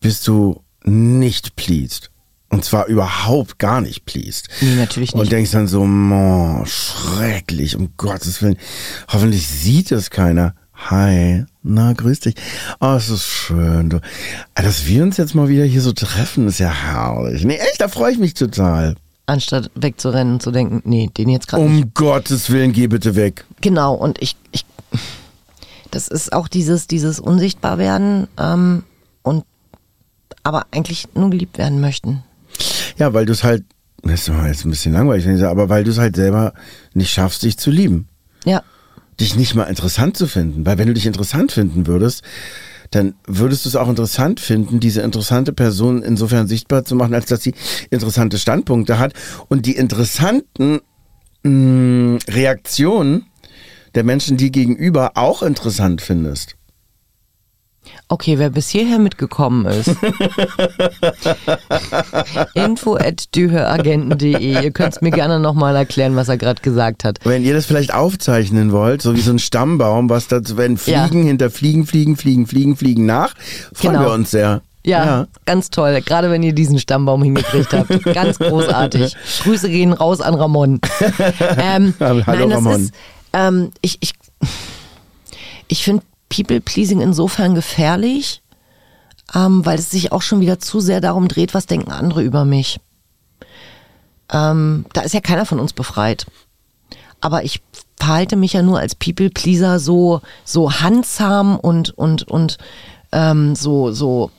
bist 0.00 0.26
du 0.26 0.64
nicht 0.84 1.54
pleased. 1.54 2.10
Und 2.48 2.64
zwar 2.64 2.86
überhaupt 2.86 3.58
gar 3.58 3.82
nicht 3.82 4.06
pleased. 4.06 4.48
Nee, 4.62 4.76
natürlich 4.76 5.12
nicht. 5.12 5.20
Und 5.20 5.30
denkst 5.30 5.50
dann 5.50 5.68
so, 5.68 5.82
oh, 5.82 6.64
schrecklich, 6.64 7.76
um 7.76 7.90
Gottes 7.98 8.40
Willen. 8.40 8.56
Hoffentlich 9.08 9.46
sieht 9.46 9.92
es 9.92 10.08
keiner. 10.08 10.54
Hi, 10.72 11.44
na, 11.62 11.92
grüß 11.92 12.20
dich. 12.20 12.36
Oh, 12.80 12.94
es 12.94 13.10
ist 13.10 13.26
schön. 13.26 13.90
Du. 13.90 14.00
Dass 14.54 14.86
wir 14.86 15.02
uns 15.02 15.18
jetzt 15.18 15.34
mal 15.34 15.50
wieder 15.50 15.64
hier 15.64 15.82
so 15.82 15.92
treffen, 15.92 16.48
ist 16.48 16.58
ja 16.58 16.70
herrlich. 16.70 17.44
Nee, 17.44 17.58
echt, 17.58 17.82
da 17.82 17.88
freue 17.88 18.12
ich 18.12 18.18
mich 18.18 18.32
total. 18.32 18.96
Anstatt 19.30 19.70
wegzurennen 19.76 20.34
und 20.34 20.42
zu 20.42 20.50
denken, 20.50 20.82
nee, 20.84 21.08
den 21.16 21.28
jetzt 21.28 21.46
gerade 21.46 21.62
nicht. 21.62 21.84
Um 21.84 21.94
Gottes 21.94 22.50
Willen, 22.50 22.72
geh 22.72 22.88
bitte 22.88 23.14
weg. 23.14 23.44
Genau, 23.60 23.94
und 23.94 24.20
ich, 24.20 24.34
ich 24.50 24.64
das 25.92 26.08
ist 26.08 26.32
auch 26.32 26.48
dieses, 26.48 26.88
dieses 26.88 27.20
Unsichtbarwerden 27.20 28.26
ähm, 28.38 28.82
und 29.22 29.44
aber 30.42 30.66
eigentlich 30.72 31.06
nur 31.14 31.30
geliebt 31.30 31.58
werden 31.58 31.80
möchten. 31.80 32.24
Ja, 32.98 33.14
weil 33.14 33.24
du 33.24 33.32
es 33.32 33.44
halt, 33.44 33.64
das 34.02 34.26
ist 34.26 34.28
jetzt 34.28 34.64
ein 34.64 34.70
bisschen 34.70 34.94
langweilig, 34.94 35.26
wenn 35.26 35.34
ich 35.34 35.40
sage, 35.40 35.52
aber 35.52 35.68
weil 35.68 35.84
du 35.84 35.92
es 35.92 35.98
halt 35.98 36.16
selber 36.16 36.52
nicht 36.92 37.12
schaffst, 37.12 37.44
dich 37.44 37.56
zu 37.56 37.70
lieben. 37.70 38.08
Ja, 38.44 38.64
dich 39.20 39.36
nicht 39.36 39.54
mal 39.54 39.64
interessant 39.64 40.16
zu 40.16 40.26
finden. 40.26 40.66
Weil 40.66 40.78
wenn 40.78 40.88
du 40.88 40.94
dich 40.94 41.06
interessant 41.06 41.52
finden 41.52 41.86
würdest, 41.86 42.22
dann 42.90 43.14
würdest 43.26 43.64
du 43.64 43.68
es 43.68 43.76
auch 43.76 43.88
interessant 43.88 44.40
finden, 44.40 44.80
diese 44.80 45.02
interessante 45.02 45.52
Person 45.52 46.02
insofern 46.02 46.48
sichtbar 46.48 46.84
zu 46.84 46.96
machen, 46.96 47.14
als 47.14 47.26
dass 47.26 47.42
sie 47.42 47.54
interessante 47.90 48.38
Standpunkte 48.38 48.98
hat 48.98 49.14
und 49.48 49.66
die 49.66 49.76
interessanten 49.76 50.80
mh, 51.42 52.18
Reaktionen 52.28 53.26
der 53.94 54.04
Menschen, 54.04 54.36
die 54.36 54.52
gegenüber 54.52 55.12
auch 55.14 55.42
interessant 55.42 56.00
findest. 56.00 56.56
Okay, 58.08 58.38
wer 58.38 58.50
bis 58.50 58.68
hierher 58.68 58.98
mitgekommen 58.98 59.64
ist. 59.66 59.90
info 62.54 62.96
at 62.96 63.34
düheagenten.de. 63.34 64.62
Ihr 64.62 64.70
könnt 64.70 64.94
es 64.94 65.00
mir 65.00 65.10
gerne 65.10 65.40
nochmal 65.40 65.76
erklären, 65.76 66.16
was 66.16 66.28
er 66.28 66.36
gerade 66.36 66.60
gesagt 66.62 67.04
hat. 67.04 67.18
Wenn 67.24 67.44
ihr 67.44 67.54
das 67.54 67.66
vielleicht 67.66 67.92
aufzeichnen 67.94 68.72
wollt, 68.72 69.02
so 69.02 69.14
wie 69.14 69.20
so 69.20 69.30
ein 69.32 69.38
Stammbaum, 69.38 70.08
was 70.10 70.28
dazu, 70.28 70.56
wenn 70.56 70.78
Ja. 70.86 71.06
Fliegen 71.06 71.26
hinter 71.26 71.50
Fliegen, 71.50 71.86
Fliegen, 71.86 72.16
Fliegen, 72.16 72.46
Fliegen, 72.46 72.76
Fliegen 72.76 73.06
nach, 73.06 73.34
freuen 73.72 73.94
Genau. 73.94 74.06
wir 74.06 74.12
uns 74.14 74.30
sehr. 74.30 74.62
Ja, 74.82 75.26
ganz 75.44 75.68
toll. 75.68 76.00
Gerade 76.00 76.30
wenn 76.30 76.42
ihr 76.42 76.54
diesen 76.54 76.78
Stammbaum 76.78 77.22
hingekriegt 77.22 77.74
habt. 77.74 78.02
Ganz 78.14 78.38
großartig. 78.38 79.14
Grüße 79.42 79.68
gehen 79.68 79.92
raus 79.92 80.20
an 80.22 80.34
Ramon. 80.34 80.80
Ähm, 81.58 81.92
Hallo, 82.00 82.22
nein, 82.26 82.48
das 82.48 82.56
Ramon. 82.58 82.80
ist, 82.84 82.94
ähm, 83.34 83.70
ich, 83.82 83.98
ich, 84.00 84.14
ich 85.68 85.84
finde 85.84 86.02
People-Pleasing 86.30 87.00
insofern 87.00 87.54
gefährlich, 87.54 88.40
ähm, 89.34 89.66
weil 89.66 89.78
es 89.78 89.90
sich 89.90 90.12
auch 90.12 90.22
schon 90.22 90.40
wieder 90.40 90.58
zu 90.58 90.80
sehr 90.80 91.02
darum 91.02 91.28
dreht, 91.28 91.52
was 91.52 91.66
denken 91.66 91.92
andere 91.92 92.22
über 92.22 92.46
mich. 92.46 92.80
Ähm, 94.32 94.86
da 94.94 95.02
ist 95.02 95.12
ja 95.12 95.20
keiner 95.20 95.44
von 95.44 95.60
uns 95.60 95.74
befreit. 95.74 96.26
Aber 97.20 97.44
ich 97.44 97.60
verhalte 97.98 98.36
mich 98.36 98.54
ja 98.54 98.62
nur 98.62 98.78
als 98.78 98.94
People-Pleaser 98.94 99.78
so, 99.78 100.22
so 100.44 100.72
handsam 100.80 101.58
und, 101.58 101.90
und, 101.90 102.26
und 102.28 102.56
ähm, 103.12 103.54
so, 103.54 103.92
so 103.92 104.30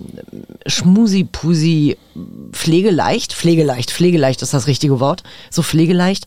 schmusi-pusi, 0.66 1.98
pflegeleicht, 2.52 3.34
pflegeleicht, 3.34 3.92
pflegeleicht 3.92 4.42
ist 4.42 4.54
das 4.54 4.68
richtige 4.68 5.00
Wort, 5.00 5.24
so 5.50 5.62
pflegeleicht, 5.62 6.26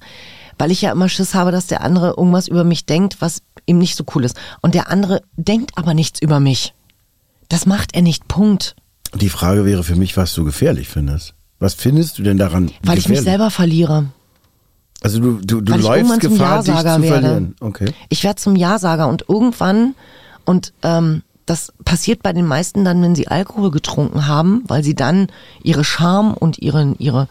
weil 0.59 0.71
ich 0.71 0.83
ja 0.83 0.93
immer 0.93 1.09
Schiss 1.09 1.35
habe, 1.35 1.53
dass 1.53 1.67
der 1.67 1.83
andere 1.83 2.15
irgendwas 2.17 2.49
über 2.49 2.65
mich 2.65 2.87
denkt, 2.87 3.17
was 3.21 3.43
ihm 3.67 3.79
nicht 3.79 3.97
so 3.97 4.05
cool 4.15 4.25
ist. 4.25 4.37
Und 4.61 4.75
der 4.75 4.91
andere 4.91 5.23
denkt 5.37 5.73
aber 5.77 5.95
nichts 5.95 6.21
über 6.21 6.41
mich. 6.41 6.75
Das 7.49 7.67
macht 7.67 7.95
er 7.95 8.03
nicht, 8.03 8.29
Punkt. 8.29 8.77
Die 9.15 9.29
Frage 9.29 9.65
wäre 9.65 9.85
für 9.85 9.97
mich, 9.97 10.17
was 10.17 10.35
du 10.35 10.45
gefährlich 10.45 10.89
findest. 10.89 11.35
Was 11.59 11.75
findest 11.75 12.19
du 12.19 12.23
denn 12.23 12.37
daran? 12.37 12.71
Weil 12.83 12.99
ich 12.99 13.09
mich 13.09 13.19
gefährlich? 13.19 13.25
selber 13.25 13.51
verliere. 13.51 14.07
Also 15.03 15.21
du, 15.21 15.41
du, 15.43 15.61
du 15.61 15.73
weil 15.73 15.81
läufst 15.81 16.21
Gefahr, 16.21 16.63
dich 16.63 16.75
zu 16.75 16.85
werde. 16.85 17.07
verlieren. 17.07 17.57
Okay. 17.61 17.93
Ich 18.09 18.25
werde 18.25 18.37
zum 18.37 18.57
Ja-Sager 18.57 19.07
und 19.09 19.27
irgendwann, 19.29 19.95
und 20.45 20.73
ähm, 20.83 21.23
das 21.47 21.73
passiert 21.85 22.23
bei 22.23 22.33
den 22.33 22.47
meisten 22.47 22.85
dann, 22.85 23.03
wenn 23.03 23.15
sie 23.15 23.29
Alkohol 23.29 23.71
getrunken 23.71 24.27
haben, 24.27 24.65
weil 24.67 24.83
sie 24.83 24.95
dann 24.95 25.29
ihre 25.63 25.85
Charme 25.85 26.33
und 26.35 26.59
ihren, 26.59 26.99
ihre, 26.99 27.29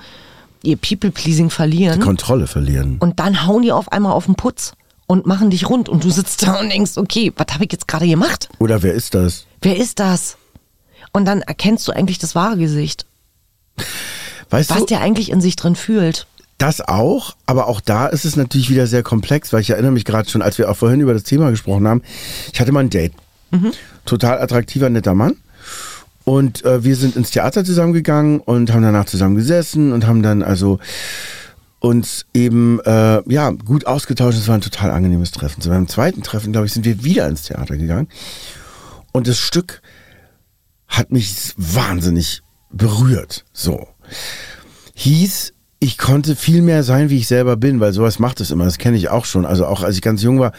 ihr 0.64 0.78
People-Pleasing 0.78 1.50
verlieren. 1.50 2.00
Kontrolle 2.00 2.48
verlieren. 2.48 2.98
Und 3.00 3.20
dann 3.20 3.46
hauen 3.46 3.62
die 3.62 3.72
auf 3.72 3.92
einmal 3.92 4.14
auf 4.14 4.26
den 4.26 4.36
Putz 4.36 4.74
und 5.06 5.26
machen 5.28 5.50
dich 5.50 5.70
rund 5.70 5.90
und 5.90 6.04
du 6.04 6.10
sitzt 6.10 6.44
da 6.44 6.60
und 6.60 6.70
denkst, 6.70 6.94
okay, 6.98 7.32
was 7.36 7.48
habe 7.54 7.66
ich 7.66 7.72
jetzt 7.72 7.88
gerade 7.88 8.08
gemacht? 8.08 8.50
Oder 8.60 8.82
wer 8.82 8.94
ist 8.94 9.14
das? 9.14 9.46
Wer 9.62 9.78
ist 9.78 10.00
das? 10.00 10.38
Und 11.12 11.26
dann 11.26 11.42
erkennst 11.42 11.88
du 11.88 11.92
eigentlich 11.92 12.18
das 12.18 12.34
wahre 12.34 12.58
Gesicht, 12.58 13.06
Weißt 14.50 14.70
was 14.70 14.80
du, 14.80 14.86
der 14.86 15.02
eigentlich 15.02 15.30
in 15.30 15.42
sich 15.42 15.56
drin 15.56 15.76
fühlt. 15.76 16.26
das 16.58 16.80
auch, 16.82 17.36
aber 17.46 17.68
auch 17.68 17.82
da 17.82 18.08
ist 18.08 18.24
es 18.26 18.36
natürlich 18.36 18.70
wieder 18.70 18.88
sehr 18.88 19.04
komplex, 19.04 19.52
weil 19.52 19.62
ich 19.62 19.70
erinnere 19.72 19.92
mich 19.92 20.06
gerade 20.06 20.30
schon, 20.30 20.42
als 20.42 20.58
wir 20.58 20.70
auch 20.72 20.78
vorhin 20.78 21.02
über 21.02 21.14
das 21.14 21.24
Thema 21.24 21.50
gesprochen 21.50 21.88
haben, 21.88 22.02
ich 22.52 22.60
hatte 22.60 22.72
mal 22.72 22.80
ein 22.82 22.90
Date. 22.90 23.14
Total 24.06 24.40
attraktiver, 24.42 24.90
netter 24.90 25.14
Mann. 25.14 25.36
Und 26.26 26.64
äh, 26.64 26.84
wir 26.84 26.96
sind 26.96 27.16
ins 27.16 27.32
Theater 27.32 27.66
zusammengegangen 27.66 28.40
und 28.40 28.72
haben 28.72 28.82
danach 28.82 29.06
zusammen 29.06 29.36
gesessen 29.36 29.92
und 29.92 30.08
haben 30.08 30.24
dann 30.24 30.42
also 30.42 30.80
uns 31.80 32.26
eben 32.34 32.80
äh, 32.86 33.22
ja 33.30 33.50
gut 33.50 33.86
ausgetauscht. 33.86 34.38
Es 34.38 34.48
war 34.48 34.56
ein 34.56 34.62
total 34.62 34.92
angenehmes 34.92 35.32
Treffen. 35.32 35.62
So 35.62 35.70
beim 35.70 35.90
zweiten 35.90 36.24
Treffen, 36.24 36.54
glaube 36.54 36.68
ich, 36.68 36.74
sind 36.74 36.86
wir 36.86 37.04
wieder 37.04 37.28
ins 37.28 37.44
Theater 37.44 37.76
gegangen. 37.76 38.08
Und 39.12 39.28
das 39.28 39.38
Stück 39.38 39.82
hat 40.88 41.12
mich 41.12 41.54
wahnsinnig 41.58 42.42
berührt. 42.72 43.44
So. 43.52 43.88
Hieß, 44.96 45.54
ich 45.80 45.98
konnte 45.98 46.38
viel 46.38 46.62
mehr 46.62 46.84
sein, 46.84 47.10
wie 47.10 47.18
ich 47.18 47.28
selber 47.28 47.58
bin, 47.58 47.82
weil 47.82 47.92
sowas 47.92 48.18
macht 48.18 48.40
es 48.40 48.52
immer. 48.52 48.64
Das 48.64 48.78
kenne 48.78 48.96
ich 48.96 49.10
auch 49.10 49.26
schon. 49.26 49.46
Also 49.46 49.66
auch 49.66 49.84
als 49.84 49.96
ich 49.96 50.02
ganz 50.02 50.24
jung 50.24 50.40
war. 50.40 50.54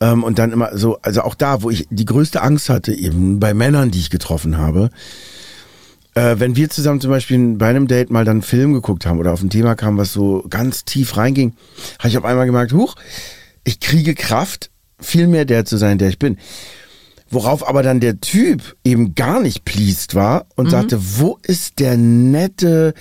Ähm, 0.00 0.22
und 0.22 0.38
dann 0.38 0.52
immer 0.52 0.76
so, 0.76 0.98
also 1.02 1.22
auch 1.22 1.34
da, 1.34 1.62
wo 1.62 1.70
ich 1.70 1.86
die 1.90 2.04
größte 2.04 2.42
Angst 2.42 2.68
hatte, 2.68 2.92
eben 2.92 3.40
bei 3.40 3.54
Männern, 3.54 3.90
die 3.90 3.98
ich 3.98 4.10
getroffen 4.10 4.56
habe. 4.56 4.90
Äh, 6.14 6.36
wenn 6.38 6.56
wir 6.56 6.70
zusammen 6.70 7.00
zum 7.00 7.10
Beispiel 7.10 7.56
bei 7.56 7.68
einem 7.68 7.86
Date 7.86 8.10
mal 8.10 8.24
dann 8.24 8.36
einen 8.36 8.42
Film 8.42 8.72
geguckt 8.72 9.06
haben 9.06 9.18
oder 9.18 9.32
auf 9.32 9.42
ein 9.42 9.50
Thema 9.50 9.74
kam, 9.74 9.98
was 9.98 10.12
so 10.12 10.44
ganz 10.48 10.84
tief 10.84 11.16
reinging, 11.16 11.54
habe 11.98 12.08
ich 12.08 12.18
auf 12.18 12.24
einmal 12.24 12.46
gemerkt, 12.46 12.72
huch, 12.72 12.94
ich 13.64 13.80
kriege 13.80 14.14
Kraft, 14.14 14.70
viel 15.00 15.26
mehr 15.26 15.44
der 15.44 15.64
zu 15.64 15.76
sein, 15.76 15.98
der 15.98 16.08
ich 16.08 16.18
bin. 16.18 16.38
Worauf 17.30 17.68
aber 17.68 17.82
dann 17.82 18.00
der 18.00 18.20
Typ 18.20 18.76
eben 18.84 19.14
gar 19.14 19.40
nicht 19.40 19.64
pleased 19.64 20.14
war 20.14 20.46
und 20.56 20.70
sagte, 20.70 20.98
wo 21.18 21.38
ist 21.42 21.78
der 21.78 21.96
nette, 21.98 22.94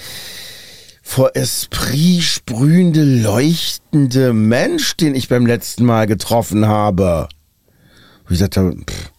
vor 1.07 1.35
Esprit 1.35 2.21
sprühende, 2.21 3.03
leuchtende 3.03 4.33
Mensch, 4.33 4.97
den 4.97 5.15
ich 5.15 5.29
beim 5.29 5.45
letzten 5.45 5.85
Mal 5.85 6.05
getroffen 6.05 6.67
habe? 6.67 7.29
Wie 8.27 8.33
gesagt, 8.33 8.55
pff, 8.55 9.11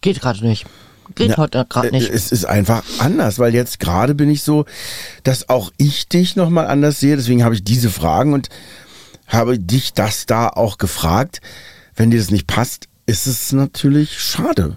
Geht 0.00 0.20
gerade 0.20 0.44
nicht. 0.44 0.66
Geht 1.14 1.30
ja, 1.30 1.36
heute 1.36 1.64
gerade 1.68 1.88
äh, 1.88 1.92
nicht. 1.92 2.10
Es 2.10 2.32
ist 2.32 2.44
einfach 2.44 2.82
anders, 2.98 3.38
weil 3.38 3.54
jetzt 3.54 3.78
gerade 3.78 4.16
bin 4.16 4.28
ich 4.28 4.42
so, 4.42 4.64
dass 5.22 5.48
auch 5.48 5.70
ich 5.76 6.08
dich 6.08 6.34
nochmal 6.34 6.66
anders 6.66 6.98
sehe. 6.98 7.16
Deswegen 7.16 7.44
habe 7.44 7.54
ich 7.54 7.62
diese 7.62 7.88
Fragen 7.88 8.34
und 8.34 8.48
habe 9.28 9.58
dich 9.60 9.92
das 9.94 10.26
da 10.26 10.48
auch 10.48 10.76
gefragt. 10.76 11.40
Wenn 11.94 12.10
dir 12.10 12.18
das 12.18 12.32
nicht 12.32 12.48
passt, 12.48 12.88
ist 13.06 13.26
es 13.26 13.52
natürlich 13.52 14.18
schade. 14.18 14.76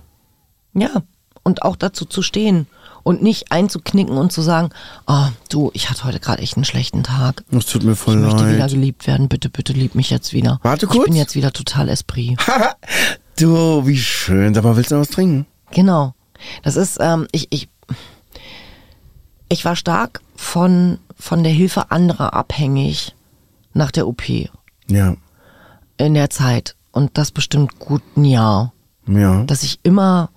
Ja, 0.75 1.03
und 1.43 1.63
auch 1.63 1.75
dazu 1.75 2.05
zu 2.05 2.21
stehen 2.21 2.67
und 3.03 3.21
nicht 3.21 3.51
einzuknicken 3.51 4.17
und 4.17 4.31
zu 4.31 4.41
sagen, 4.41 4.69
oh, 5.07 5.25
du, 5.49 5.71
ich 5.73 5.89
hatte 5.89 6.03
heute 6.05 6.19
gerade 6.19 6.41
echt 6.41 6.55
einen 6.55 6.63
schlechten 6.65 7.03
Tag. 7.03 7.43
Es 7.51 7.65
tut 7.65 7.83
mir 7.83 7.95
voll 7.95 8.15
Ich 8.15 8.21
möchte 8.21 8.47
wieder 8.47 8.57
leid. 8.59 8.71
geliebt 8.71 9.07
werden. 9.07 9.27
Bitte, 9.29 9.49
bitte 9.49 9.73
lieb 9.73 9.93
mich 9.95 10.09
jetzt 10.09 10.33
wieder. 10.33 10.59
Warte 10.63 10.85
Ich 10.85 10.91
kurz. 10.91 11.05
bin 11.05 11.15
jetzt 11.15 11.35
wieder 11.35 11.51
total 11.51 11.89
Esprit. 11.89 12.37
du, 13.39 13.85
wie 13.85 13.97
schön. 13.97 14.53
Sag 14.53 14.63
mal, 14.63 14.75
willst 14.75 14.91
du 14.91 14.95
noch 14.95 15.01
was 15.01 15.09
trinken? 15.09 15.45
Genau. 15.71 16.13
Das 16.63 16.75
ist, 16.75 16.97
ähm, 17.01 17.27
ich, 17.31 17.47
ich, 17.51 17.67
ich 19.49 19.65
war 19.65 19.75
stark 19.75 20.21
von, 20.35 20.99
von 21.17 21.43
der 21.43 21.51
Hilfe 21.53 21.91
anderer 21.91 22.33
abhängig 22.33 23.15
nach 23.73 23.91
der 23.91 24.07
OP 24.07 24.23
Ja, 24.87 25.15
in 25.97 26.13
der 26.13 26.29
Zeit. 26.29 26.75
Und 26.91 27.17
das 27.17 27.31
bestimmt 27.31 27.79
gut 27.79 28.01
ein 28.15 28.25
Jahr. 28.25 28.71
ja. 29.07 29.43
Dass 29.45 29.63
ich 29.63 29.79
immer, 29.83 30.29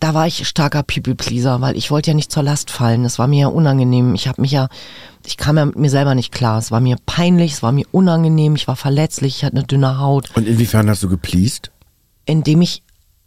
da 0.00 0.14
war 0.14 0.26
ich 0.26 0.48
starker 0.48 0.82
People-Pleaser, 0.82 1.60
weil 1.60 1.76
ich 1.76 1.90
wollte 1.90 2.10
ja 2.10 2.14
nicht 2.14 2.32
zur 2.32 2.42
Last 2.42 2.70
fallen. 2.70 3.02
Das 3.02 3.18
war 3.18 3.26
mir 3.28 3.40
ja 3.40 3.46
unangenehm. 3.48 4.14
Ich 4.14 4.26
habe 4.28 4.40
mich 4.40 4.50
ja, 4.50 4.68
ich 5.26 5.36
kam 5.36 5.58
ja 5.58 5.66
mit 5.66 5.76
mir 5.76 5.90
selber 5.90 6.14
nicht 6.14 6.32
klar. 6.32 6.58
Es 6.58 6.70
war 6.70 6.80
mir 6.80 6.96
peinlich, 7.06 7.52
es 7.52 7.62
war 7.62 7.70
mir 7.72 7.86
unangenehm, 7.92 8.56
ich 8.56 8.66
war 8.66 8.76
verletzlich, 8.76 9.36
ich 9.36 9.44
hatte 9.44 9.56
eine 9.56 9.66
dünne 9.66 9.98
Haut. 9.98 10.30
Und 10.34 10.46
inwiefern 10.48 10.88
hast 10.88 11.02
du 11.02 11.08
gepleased? 11.08 11.70
Indem 12.24 12.62
ich 12.62 12.82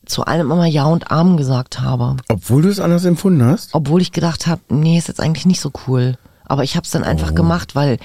zu 0.05 0.25
allem 0.25 0.51
immer 0.51 0.65
Ja 0.65 0.85
und 0.85 1.11
Amen 1.11 1.37
gesagt 1.37 1.79
habe. 1.79 2.17
Obwohl 2.27 2.63
du 2.63 2.69
es 2.69 2.79
anders 2.79 3.05
empfunden 3.05 3.43
hast? 3.45 3.69
Obwohl 3.73 4.01
ich 4.01 4.11
gedacht 4.11 4.47
habe, 4.47 4.61
nee, 4.69 4.97
ist 4.97 5.07
jetzt 5.07 5.19
eigentlich 5.21 5.45
nicht 5.45 5.61
so 5.61 5.71
cool. 5.87 6.17
Aber 6.45 6.63
ich 6.63 6.75
habe 6.75 6.83
es 6.85 6.91
dann 6.91 7.03
einfach 7.03 7.31
Oh. 7.31 7.35
gemacht, 7.35 7.75
weil 7.75 7.99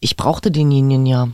ich 0.00 0.16
brauchte 0.16 0.50
denjenigen 0.50 1.06
ja. 1.06 1.28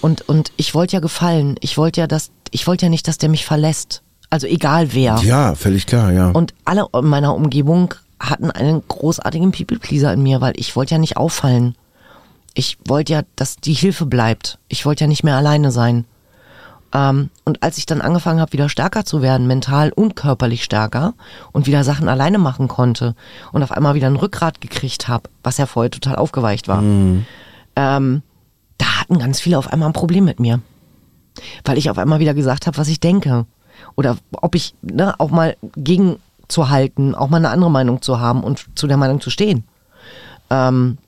Und, 0.00 0.22
und 0.28 0.50
ich 0.56 0.74
wollte 0.74 0.94
ja 0.94 1.00
gefallen. 1.00 1.56
Ich 1.60 1.76
wollte 1.76 2.00
ja, 2.00 2.06
dass, 2.06 2.30
ich 2.50 2.66
wollte 2.66 2.86
ja 2.86 2.90
nicht, 2.90 3.06
dass 3.06 3.18
der 3.18 3.28
mich 3.28 3.44
verlässt. 3.44 4.02
Also 4.30 4.46
egal 4.46 4.92
wer. 4.92 5.18
Ja, 5.22 5.54
völlig 5.54 5.86
klar, 5.86 6.12
ja. 6.12 6.30
Und 6.30 6.54
alle 6.64 6.86
in 6.94 7.06
meiner 7.06 7.34
Umgebung 7.34 7.94
hatten 8.20 8.50
einen 8.50 8.82
großartigen 8.86 9.50
People-Pleaser 9.50 10.12
in 10.12 10.22
mir, 10.22 10.40
weil 10.40 10.52
ich 10.56 10.76
wollte 10.76 10.94
ja 10.94 10.98
nicht 10.98 11.16
auffallen. 11.16 11.74
Ich 12.54 12.78
wollte 12.86 13.12
ja, 13.12 13.22
dass 13.36 13.56
die 13.56 13.72
Hilfe 13.72 14.06
bleibt. 14.06 14.58
Ich 14.68 14.86
wollte 14.86 15.04
ja 15.04 15.08
nicht 15.08 15.24
mehr 15.24 15.36
alleine 15.36 15.70
sein. 15.72 16.04
Ähm, 16.92 17.30
und 17.44 17.62
als 17.62 17.78
ich 17.78 17.86
dann 17.86 18.00
angefangen 18.00 18.40
habe, 18.40 18.52
wieder 18.52 18.68
stärker 18.68 19.04
zu 19.04 19.22
werden, 19.22 19.46
mental 19.46 19.92
und 19.92 20.16
körperlich 20.16 20.64
stärker 20.64 21.14
und 21.52 21.66
wieder 21.66 21.84
Sachen 21.84 22.08
alleine 22.08 22.38
machen 22.38 22.68
konnte 22.68 23.14
und 23.52 23.62
auf 23.62 23.72
einmal 23.72 23.94
wieder 23.94 24.08
ein 24.08 24.16
Rückgrat 24.16 24.60
gekriegt 24.60 25.08
habe, 25.08 25.30
was 25.42 25.58
ja 25.58 25.66
vorher 25.66 25.90
total 25.90 26.16
aufgeweicht 26.16 26.68
war, 26.68 26.82
ähm, 27.76 28.22
da 28.78 29.00
hatten 29.00 29.18
ganz 29.18 29.40
viele 29.40 29.58
auf 29.58 29.72
einmal 29.72 29.88
ein 29.88 29.94
Problem 29.94 30.24
mit 30.24 30.40
mir. 30.40 30.60
Weil 31.64 31.78
ich 31.78 31.90
auf 31.90 31.98
einmal 31.98 32.18
wieder 32.18 32.34
gesagt 32.34 32.66
habe, 32.66 32.76
was 32.76 32.88
ich 32.88 32.98
denke. 32.98 33.46
Oder 33.96 34.16
ob 34.32 34.54
ich 34.54 34.74
ne, 34.82 35.18
auch 35.18 35.30
mal 35.30 35.56
gegenzuhalten, 35.76 37.14
auch 37.14 37.28
mal 37.28 37.38
eine 37.38 37.50
andere 37.50 37.70
Meinung 37.70 38.02
zu 38.02 38.20
haben 38.20 38.42
und 38.42 38.66
zu 38.74 38.86
der 38.86 38.96
Meinung 38.96 39.20
zu 39.20 39.30
stehen. 39.30 39.64
Ähm, 40.50 40.98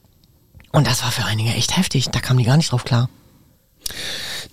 und 0.72 0.86
das 0.86 1.02
war 1.02 1.10
für 1.10 1.24
einige 1.24 1.50
echt 1.50 1.76
heftig. 1.76 2.08
Da 2.10 2.20
kamen 2.20 2.38
die 2.38 2.44
gar 2.44 2.56
nicht 2.56 2.72
drauf 2.72 2.84
klar. 2.84 3.08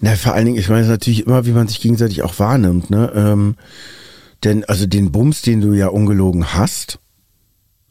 Na, 0.02 0.16
vor 0.16 0.34
allen 0.34 0.46
Dingen, 0.46 0.58
ich 0.58 0.70
meine 0.70 0.82
es 0.82 0.88
natürlich 0.88 1.26
immer, 1.26 1.46
wie 1.46 1.52
man 1.52 1.68
sich 1.68 1.82
gegenseitig 1.82 2.24
auch 2.24 2.40
wahrnimmt, 2.40 2.90
ne? 2.90 3.12
Ähm, 3.14 3.56
denn 4.44 4.64
also 4.66 4.86
den 4.86 5.12
Bums, 5.12 5.42
den 5.42 5.62
du 5.62 5.74
ja 5.74 5.88
ungelogen 5.88 6.54
hast, 6.54 7.00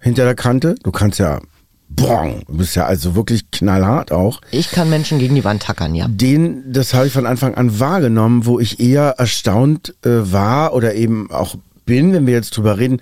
hinter 0.01 0.25
der 0.25 0.35
Kante, 0.35 0.77
du 0.83 0.91
kannst 0.91 1.19
ja, 1.19 1.41
bong, 1.88 2.42
du 2.47 2.57
bist 2.59 2.76
ja 2.76 2.87
also 2.87 3.14
wirklich 3.14 3.50
knallhart 3.50 4.12
auch. 4.12 4.40
Ich 4.50 4.71
kann 4.71 4.90
Menschen 4.90 5.18
gegen 5.18 5.35
die 5.35 5.45
Wand 5.45 5.62
tackern, 5.62 5.95
ja. 5.95 6.07
Den, 6.09 6.73
das 6.73 6.95
habe 6.95 7.07
ich 7.07 7.12
von 7.12 7.26
Anfang 7.26 7.54
an 7.54 7.80
wahrgenommen, 7.80 8.47
wo 8.47 8.59
ich 8.59 8.80
eher 8.80 9.14
erstaunt 9.18 9.95
äh, 10.04 10.11
war 10.33 10.75
oder 10.75 10.95
eben 10.95 11.30
auch 11.30 11.57
bin, 11.87 12.12
wenn 12.12 12.26
wir 12.26 12.35
jetzt 12.35 12.57
drüber 12.57 12.78
reden, 12.78 13.00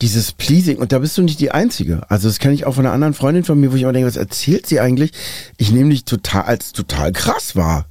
dieses 0.00 0.32
Pleasing. 0.32 0.78
Und 0.78 0.92
da 0.92 0.98
bist 0.98 1.18
du 1.18 1.22
nicht 1.22 1.40
die 1.40 1.50
Einzige. 1.50 2.02
Also 2.08 2.28
das 2.28 2.38
kenne 2.38 2.54
ich 2.54 2.66
auch 2.66 2.74
von 2.74 2.86
einer 2.86 2.94
anderen 2.94 3.14
Freundin 3.14 3.44
von 3.44 3.58
mir, 3.58 3.72
wo 3.72 3.76
ich 3.76 3.82
immer 3.82 3.92
denke, 3.92 4.08
was 4.08 4.16
erzählt 4.16 4.66
sie 4.66 4.80
eigentlich? 4.80 5.12
Ich 5.56 5.72
nehme 5.72 5.90
dich 5.90 6.04
total 6.04 6.42
als 6.42 6.72
total 6.72 7.12
krass 7.12 7.56
wahr. 7.56 7.86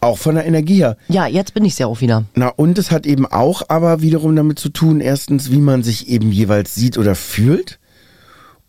Auch 0.00 0.18
von 0.18 0.34
der 0.34 0.44
Energie 0.44 0.76
her. 0.76 0.98
Ja, 1.08 1.26
jetzt 1.26 1.54
bin 1.54 1.64
ich 1.64 1.78
ja 1.78 1.86
auch 1.86 2.02
wieder. 2.02 2.24
Na, 2.34 2.48
und 2.48 2.78
es 2.78 2.90
hat 2.90 3.06
eben 3.06 3.24
auch 3.24 3.62
aber 3.68 4.02
wiederum 4.02 4.36
damit 4.36 4.58
zu 4.58 4.68
tun, 4.68 5.00
erstens, 5.00 5.50
wie 5.50 5.60
man 5.60 5.82
sich 5.82 6.08
eben 6.08 6.30
jeweils 6.30 6.74
sieht 6.74 6.98
oder 6.98 7.14
fühlt. 7.14 7.78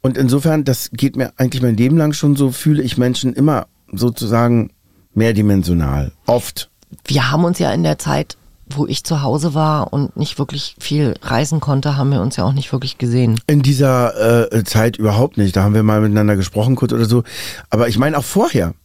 Und 0.05 0.19
insofern, 0.19 0.63
das 0.63 0.91
geht 0.93 1.15
mir 1.15 1.33
eigentlich 1.37 1.63
mein 1.63 1.77
Leben 1.77 1.97
lang 1.97 2.13
schon 2.13 2.35
so, 2.35 2.51
fühle 2.51 2.83
ich 2.83 2.95
Menschen 2.95 3.33
immer 3.33 3.65
sozusagen 3.91 4.69
mehrdimensional. 5.15 6.11
Oft. 6.27 6.69
Wir 7.07 7.31
haben 7.31 7.43
uns 7.43 7.57
ja 7.57 7.71
in 7.71 7.81
der 7.81 7.97
Zeit, 7.97 8.37
wo 8.67 8.85
ich 8.85 9.03
zu 9.03 9.23
Hause 9.23 9.55
war 9.55 9.93
und 9.93 10.15
nicht 10.15 10.37
wirklich 10.37 10.75
viel 10.79 11.15
reisen 11.23 11.59
konnte, 11.59 11.97
haben 11.97 12.11
wir 12.11 12.21
uns 12.21 12.35
ja 12.35 12.43
auch 12.43 12.53
nicht 12.53 12.71
wirklich 12.71 12.99
gesehen. 12.99 13.39
In 13.47 13.63
dieser 13.63 14.53
äh, 14.53 14.63
Zeit 14.63 14.97
überhaupt 14.97 15.37
nicht. 15.37 15.55
Da 15.55 15.63
haben 15.63 15.73
wir 15.73 15.81
mal 15.81 16.01
miteinander 16.01 16.35
gesprochen 16.35 16.75
kurz 16.75 16.93
oder 16.93 17.05
so. 17.05 17.23
Aber 17.71 17.87
ich 17.87 17.97
meine 17.97 18.19
auch 18.19 18.23
vorher 18.23 18.75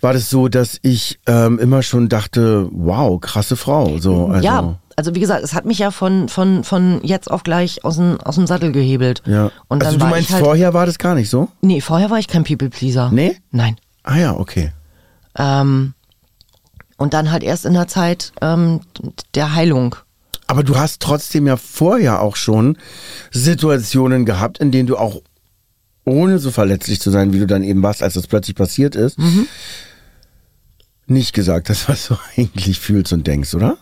war 0.00 0.12
das 0.12 0.30
so, 0.30 0.46
dass 0.46 0.78
ich 0.82 1.18
ähm, 1.26 1.58
immer 1.58 1.82
schon 1.82 2.08
dachte, 2.08 2.68
wow, 2.70 3.20
krasse 3.20 3.56
Frau. 3.56 3.98
So, 3.98 4.26
also, 4.26 4.44
ja, 4.44 4.78
also 4.98 5.14
wie 5.14 5.20
gesagt, 5.20 5.44
es 5.44 5.54
hat 5.54 5.64
mich 5.64 5.78
ja 5.78 5.92
von, 5.92 6.28
von, 6.28 6.64
von 6.64 7.00
jetzt 7.04 7.30
auf 7.30 7.44
gleich 7.44 7.84
aus 7.84 7.96
dem, 7.98 8.20
aus 8.20 8.34
dem 8.34 8.48
Sattel 8.48 8.72
gehebelt. 8.72 9.22
ja. 9.26 9.52
Und 9.68 9.84
also 9.84 9.96
du 9.96 10.04
meinst, 10.06 10.32
halt, 10.32 10.42
vorher 10.44 10.74
war 10.74 10.86
das 10.86 10.98
gar 10.98 11.14
nicht 11.14 11.30
so? 11.30 11.46
Nee, 11.60 11.80
vorher 11.80 12.10
war 12.10 12.18
ich 12.18 12.26
kein 12.26 12.42
People-Pleaser. 12.42 13.10
Nee? 13.12 13.36
Nein. 13.52 13.76
Ah 14.02 14.16
ja, 14.16 14.36
okay. 14.36 14.72
Ähm, 15.36 15.94
und 16.96 17.14
dann 17.14 17.30
halt 17.30 17.44
erst 17.44 17.64
in 17.64 17.74
der 17.74 17.86
Zeit 17.86 18.32
ähm, 18.40 18.80
der 19.36 19.54
Heilung. 19.54 19.94
Aber 20.48 20.64
du 20.64 20.76
hast 20.76 21.00
trotzdem 21.00 21.46
ja 21.46 21.56
vorher 21.56 22.20
auch 22.20 22.34
schon 22.34 22.76
Situationen 23.30 24.24
gehabt, 24.24 24.58
in 24.58 24.72
denen 24.72 24.88
du 24.88 24.96
auch 24.96 25.22
ohne 26.04 26.40
so 26.40 26.50
verletzlich 26.50 27.00
zu 27.00 27.12
sein, 27.12 27.32
wie 27.32 27.38
du 27.38 27.46
dann 27.46 27.62
eben 27.62 27.84
warst, 27.84 28.02
als 28.02 28.14
das 28.14 28.26
plötzlich 28.26 28.56
passiert 28.56 28.96
ist, 28.96 29.16
Mhm. 29.18 29.46
nicht 31.06 31.34
gesagt 31.34 31.70
hast, 31.70 31.88
was 31.88 32.08
du 32.08 32.16
eigentlich 32.36 32.80
fühlst 32.80 33.12
und 33.12 33.28
denkst, 33.28 33.54
oder? 33.54 33.78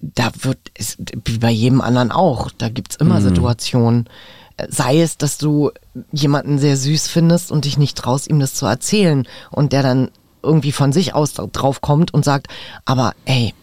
Da 0.00 0.30
wird 0.42 0.58
es 0.74 0.96
wie 1.24 1.38
bei 1.38 1.50
jedem 1.50 1.80
anderen 1.80 2.10
auch. 2.10 2.50
Da 2.56 2.68
gibt's 2.68 2.96
immer 2.96 3.20
Situationen. 3.20 4.08
Äh, 4.56 4.66
Sei 4.70 5.00
es, 5.00 5.18
dass 5.18 5.38
du 5.38 5.70
jemanden 6.12 6.58
sehr 6.58 6.76
süß 6.76 7.08
findest 7.08 7.50
und 7.50 7.64
dich 7.64 7.78
nicht 7.78 7.96
traust, 7.98 8.28
ihm 8.28 8.40
das 8.40 8.54
zu 8.54 8.66
erzählen 8.66 9.26
und 9.50 9.72
der 9.72 9.82
dann 9.82 10.10
irgendwie 10.42 10.72
von 10.72 10.92
sich 10.92 11.14
aus 11.14 11.34
drauf 11.34 11.80
kommt 11.80 12.14
und 12.14 12.24
sagt, 12.24 12.48
aber 12.84 13.12
ey, 13.26 13.54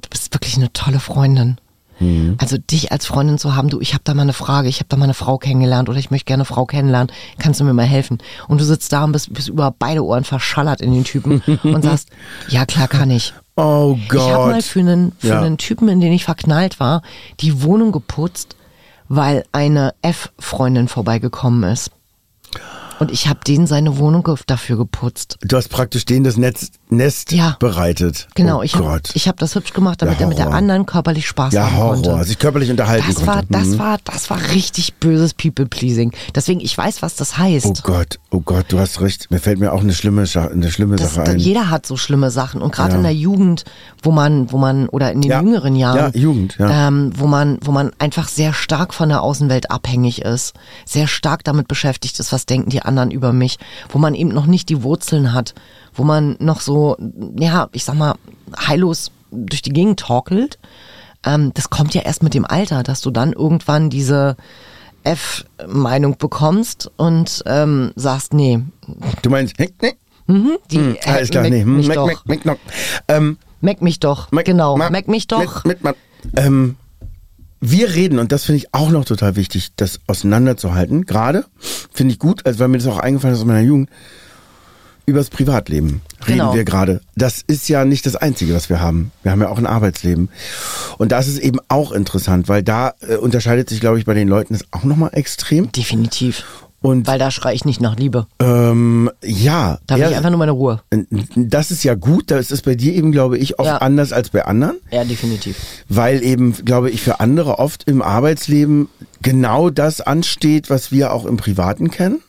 du 0.00 0.08
bist 0.08 0.32
wirklich 0.34 0.56
eine 0.56 0.72
tolle 0.72 1.00
Freundin. 1.00 1.58
Also 2.38 2.58
dich 2.58 2.90
als 2.92 3.06
Freundin 3.06 3.38
zu 3.38 3.54
haben, 3.54 3.68
du, 3.68 3.80
ich 3.80 3.94
habe 3.94 4.02
da 4.04 4.14
mal 4.14 4.22
eine 4.22 4.32
Frage, 4.32 4.68
ich 4.68 4.78
habe 4.80 4.86
da 4.88 4.96
mal 4.96 5.04
eine 5.04 5.14
Frau 5.14 5.38
kennengelernt 5.38 5.88
oder 5.88 5.98
ich 5.98 6.10
möchte 6.10 6.26
gerne 6.26 6.40
eine 6.42 6.44
Frau 6.46 6.66
kennenlernen, 6.66 7.12
kannst 7.38 7.60
du 7.60 7.64
mir 7.64 7.72
mal 7.72 7.84
helfen? 7.86 8.18
Und 8.48 8.60
du 8.60 8.64
sitzt 8.64 8.92
da 8.92 9.04
und 9.04 9.12
bist, 9.12 9.32
bist 9.32 9.48
über 9.48 9.74
beide 9.78 10.04
Ohren 10.04 10.24
verschallert 10.24 10.80
in 10.80 10.92
den 10.92 11.04
Typen 11.04 11.40
und 11.62 11.82
sagst, 11.84 12.08
ja 12.48 12.66
klar 12.66 12.88
kann 12.88 13.10
ich. 13.10 13.32
Oh 13.56 13.96
Ich 14.06 14.12
habe 14.18 14.46
mal 14.46 14.54
Gott. 14.54 14.64
für 14.64 14.80
einen, 14.80 15.12
für 15.18 15.28
Ja. 15.28 15.40
einen 15.40 15.56
Typen, 15.58 15.88
in 15.88 16.00
den 16.00 16.12
ich 16.12 16.24
verknallt 16.24 16.80
war, 16.80 17.02
die 17.40 17.62
Wohnung 17.62 17.92
geputzt, 17.92 18.56
weil 19.08 19.44
eine 19.52 19.94
F-Freundin 20.02 20.88
vorbeigekommen 20.88 21.62
ist. 21.70 21.90
Und 23.00 23.10
ich 23.10 23.28
habe 23.28 23.40
denen 23.46 23.66
seine 23.66 23.98
Wohnung 23.98 24.28
dafür 24.46 24.76
geputzt. 24.76 25.36
Du 25.42 25.56
hast 25.56 25.68
praktisch 25.68 26.04
denen 26.04 26.24
das 26.24 26.36
Netz, 26.36 26.70
Nest 26.96 27.32
Ja. 27.32 27.56
bereitet. 27.60 28.28
Genau, 28.34 28.58
oh 28.60 28.62
ich 28.62 28.74
habe 28.76 29.00
hab 29.02 29.36
das 29.38 29.54
hübsch 29.54 29.72
gemacht, 29.72 30.00
damit 30.02 30.16
Ja, 30.16 30.22
er 30.22 30.28
mit 30.28 30.38
der 30.38 30.50
anderen 30.52 30.86
körperlich 30.86 31.26
Spaß 31.26 31.52
ja, 31.52 31.64
haben 31.70 31.76
Horror. 31.76 32.02
konnte. 32.02 32.24
Sich 32.24 32.38
körperlich 32.38 32.70
unterhalten 32.70 33.06
Das 33.12 33.26
war, 33.26 33.36
konnte. 33.36 33.52
das 33.52 33.66
Mhm. 33.68 33.78
war, 33.78 33.98
das 34.04 34.30
war 34.30 34.38
richtig 34.52 34.94
böses 34.94 35.34
People-Pleasing. 35.34 36.12
Deswegen, 36.34 36.60
ich 36.60 36.76
weiß, 36.76 37.02
was 37.02 37.16
das 37.16 37.38
heißt. 37.38 37.66
Oh 37.66 37.74
Gott, 37.82 38.18
oh 38.30 38.40
Gott, 38.40 38.66
du 38.68 38.78
hast 38.78 39.00
recht. 39.00 39.30
Mir 39.30 39.38
fällt 39.38 39.58
mir 39.60 39.72
auch 39.72 39.80
eine 39.80 39.92
schlimme, 39.94 40.26
Scha 40.26 40.46
eine 40.48 40.70
schlimme 40.70 40.96
Das, 40.96 41.14
Sache 41.14 41.30
ein. 41.32 41.38
jeder 41.38 41.70
hat 41.70 41.86
so 41.86 41.96
schlimme 41.96 42.30
Sachen 42.30 42.62
und 42.62 42.72
gerade 42.74 42.96
in 42.96 43.02
der 43.02 43.14
Jugend, 43.14 43.64
wo 44.02 44.10
man, 44.10 44.50
wo 44.52 44.58
man 44.58 44.88
oder 44.88 45.12
in 45.12 45.20
den 45.22 45.30
jüngeren 45.30 45.76
Jahren, 45.76 45.96
Ja, 46.14 46.20
Jugend, 46.20 46.56
ja. 46.58 46.88
ähm, 46.88 47.12
wo 47.16 47.26
man, 47.26 47.58
wo 47.62 47.72
man 47.72 47.90
einfach 47.98 48.28
sehr 48.28 48.52
stark 48.52 48.94
von 48.94 49.08
der 49.08 49.22
Außenwelt 49.22 49.70
abhängig 49.70 50.22
ist, 50.22 50.54
sehr 50.84 51.06
stark 51.06 51.44
damit 51.44 51.68
beschäftigt 51.68 52.18
ist, 52.20 52.32
was 52.32 52.46
denken 52.46 52.70
die 52.70 52.82
anderen 52.82 53.10
über 53.10 53.32
mich, 53.32 53.58
wo 53.90 53.98
man 53.98 54.14
eben 54.14 54.30
noch 54.30 54.46
nicht 54.46 54.68
die 54.68 54.82
Wurzeln 54.82 55.32
hat, 55.32 55.54
wo 55.94 56.04
man 56.04 56.36
noch 56.40 56.60
so, 56.60 56.96
ja, 57.38 57.68
ich 57.72 57.84
sag 57.84 57.94
mal, 57.96 58.14
heillos 58.58 59.10
durch 59.30 59.62
die 59.62 59.70
Gegend 59.72 60.00
torkelt. 60.00 60.58
Ähm, 61.24 61.52
das 61.54 61.70
kommt 61.70 61.94
ja 61.94 62.02
erst 62.02 62.22
mit 62.22 62.34
dem 62.34 62.44
Alter, 62.44 62.82
dass 62.82 63.00
du 63.00 63.10
dann 63.10 63.32
irgendwann 63.32 63.90
diese 63.90 64.36
F-Meinung 65.04 66.16
bekommst 66.18 66.90
und 66.96 67.42
ähm, 67.46 67.92
sagst, 67.96 68.32
nee, 68.34 68.60
Du 69.22 69.30
meinst, 69.30 69.58
heck, 69.58 69.74
nee? 69.82 69.92
die 70.70 70.78
Hm, 70.78 70.96
alles 71.04 71.28
klar, 71.28 71.42
meck 71.42 71.52
nee. 71.52 71.62
Hm, 71.62 71.76
mich 71.76 71.88
meck, 71.88 71.96
doch. 71.96 72.06
meck, 72.06 72.18
meck, 72.26 72.44
noch. 72.46 72.56
Ähm, 73.08 73.36
Meck 73.60 73.82
mich 73.82 74.00
doch. 74.00 74.30
meck, 74.32 74.46
genau, 74.46 74.76
ma- 74.76 74.90
meck 74.90 75.08
mich 75.08 75.26
doch. 75.26 75.64
Mit, 75.64 75.84
mit, 75.84 75.96
ähm, 76.36 76.76
wir 77.60 77.94
reden, 77.94 78.18
und 78.18 78.32
das 78.32 78.44
finde 78.44 78.58
ich 78.58 78.72
auch 78.74 78.90
noch 78.90 79.04
total 79.04 79.36
wichtig, 79.36 79.72
das 79.76 80.00
auseinanderzuhalten. 80.06 81.04
Gerade 81.06 81.44
finde 81.92 82.12
ich 82.12 82.18
gut, 82.18 82.44
also 82.46 82.58
weil 82.60 82.68
mir 82.68 82.78
das 82.78 82.86
auch 82.86 82.98
eingefallen 82.98 83.34
ist 83.34 83.40
aus 83.40 83.46
meiner 83.46 83.60
Jugend, 83.60 83.88
übers 85.06 85.30
Privatleben 85.30 86.00
reden 86.26 86.38
Genau. 86.38 86.54
wir 86.54 86.64
gerade. 86.64 87.00
Das 87.16 87.42
ist 87.46 87.68
ja 87.68 87.84
nicht 87.84 88.06
das 88.06 88.16
Einzige, 88.16 88.54
was 88.54 88.68
wir 88.70 88.80
haben. 88.80 89.10
Wir 89.22 89.32
haben 89.32 89.40
ja 89.42 89.48
auch 89.48 89.58
ein 89.58 89.66
Arbeitsleben. 89.66 90.28
Und 90.98 91.12
das 91.12 91.28
ist 91.28 91.38
eben 91.38 91.58
auch 91.68 91.92
interessant, 91.92 92.48
weil 92.48 92.62
da 92.62 92.94
äh, 93.06 93.16
unterscheidet 93.16 93.68
sich, 93.68 93.80
glaube 93.80 93.98
ich, 93.98 94.04
bei 94.06 94.14
den 94.14 94.28
Leuten 94.28 94.54
das 94.54 94.64
auch 94.70 94.84
nochmal 94.84 95.10
extrem. 95.12 95.70
Definitiv. 95.72 96.44
Und 96.80 97.06
Weil 97.06 97.18
da 97.18 97.30
schrei 97.30 97.54
ich 97.54 97.64
nicht 97.64 97.80
nach 97.80 97.96
Liebe. 97.96 98.26
ähm, 98.40 99.10
ja, 99.22 99.78
Da 99.86 99.94
will 99.94 100.02
ja, 100.02 100.10
ich 100.10 100.16
einfach 100.18 100.28
nur 100.28 100.38
meine 100.38 100.52
Ruhe. 100.52 100.82
das 101.34 101.70
ist 101.70 101.82
ja 101.82 101.94
gut. 101.94 102.30
Das 102.30 102.50
ist 102.50 102.62
bei 102.66 102.74
dir 102.74 102.92
eben, 102.92 103.10
glaube 103.10 103.38
ich, 103.38 103.58
oft 103.58 103.66
Ja. 103.68 103.78
anders 103.78 104.12
als 104.12 104.28
bei 104.28 104.44
anderen. 104.44 104.76
Ja, 104.90 105.02
definitiv. 105.04 105.56
weil 105.88 106.22
eben, 106.22 106.52
glaube 106.64 106.90
ich, 106.90 107.00
für 107.00 107.20
andere 107.20 107.58
oft 107.58 107.84
im 107.84 108.02
Arbeitsleben 108.02 108.88
genau 109.22 109.70
das 109.70 110.02
ansteht, 110.02 110.68
was 110.68 110.92
wir 110.92 111.14
auch 111.14 111.24
im 111.24 111.38
Privaten 111.38 111.90
kennen. 111.90 112.20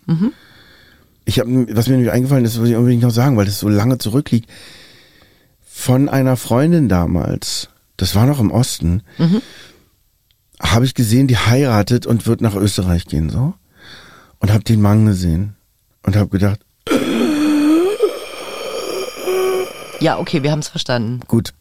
Ich 1.26 1.40
habe, 1.40 1.68
was 1.76 1.88
mir 1.88 1.96
nämlich 1.96 2.12
eingefallen 2.14 2.46
ist, 2.46 2.62
was 2.62 2.70
ich 2.70 2.76
unbedingt 2.76 3.02
noch 3.04 3.10
sagen, 3.12 3.36
weil 3.38 3.46
das 3.46 3.60
so 3.60 3.68
lange 3.70 3.98
zurückliegt, 3.98 4.50
von 5.68 6.08
einer 6.08 6.38
Freundin 6.38 6.88
damals, 6.88 7.70
das 7.98 8.16
war 8.16 8.26
noch 8.26 8.40
im 8.40 8.52
Osten, 8.52 9.02
habe 10.62 10.86
ich 10.86 10.94
gesehen, 10.94 11.28
die 11.28 11.38
heiratet 11.38 12.06
und 12.06 12.28
wird 12.28 12.42
nach 12.42 12.56
Österreich 12.56 13.06
gehen, 13.06 13.30
so. 13.30 13.54
Und 14.40 14.52
habe 14.52 14.64
den 14.64 14.82
Mann 14.82 15.06
gesehen 15.06 15.56
und 16.04 16.16
habe 16.16 16.30
gedacht, 16.30 16.60
Ja, 20.02 20.20
okay, 20.20 20.44
wir 20.44 20.52
haben 20.52 20.60
es 20.60 20.68
verstanden. 20.68 21.22
gut. 21.28 21.54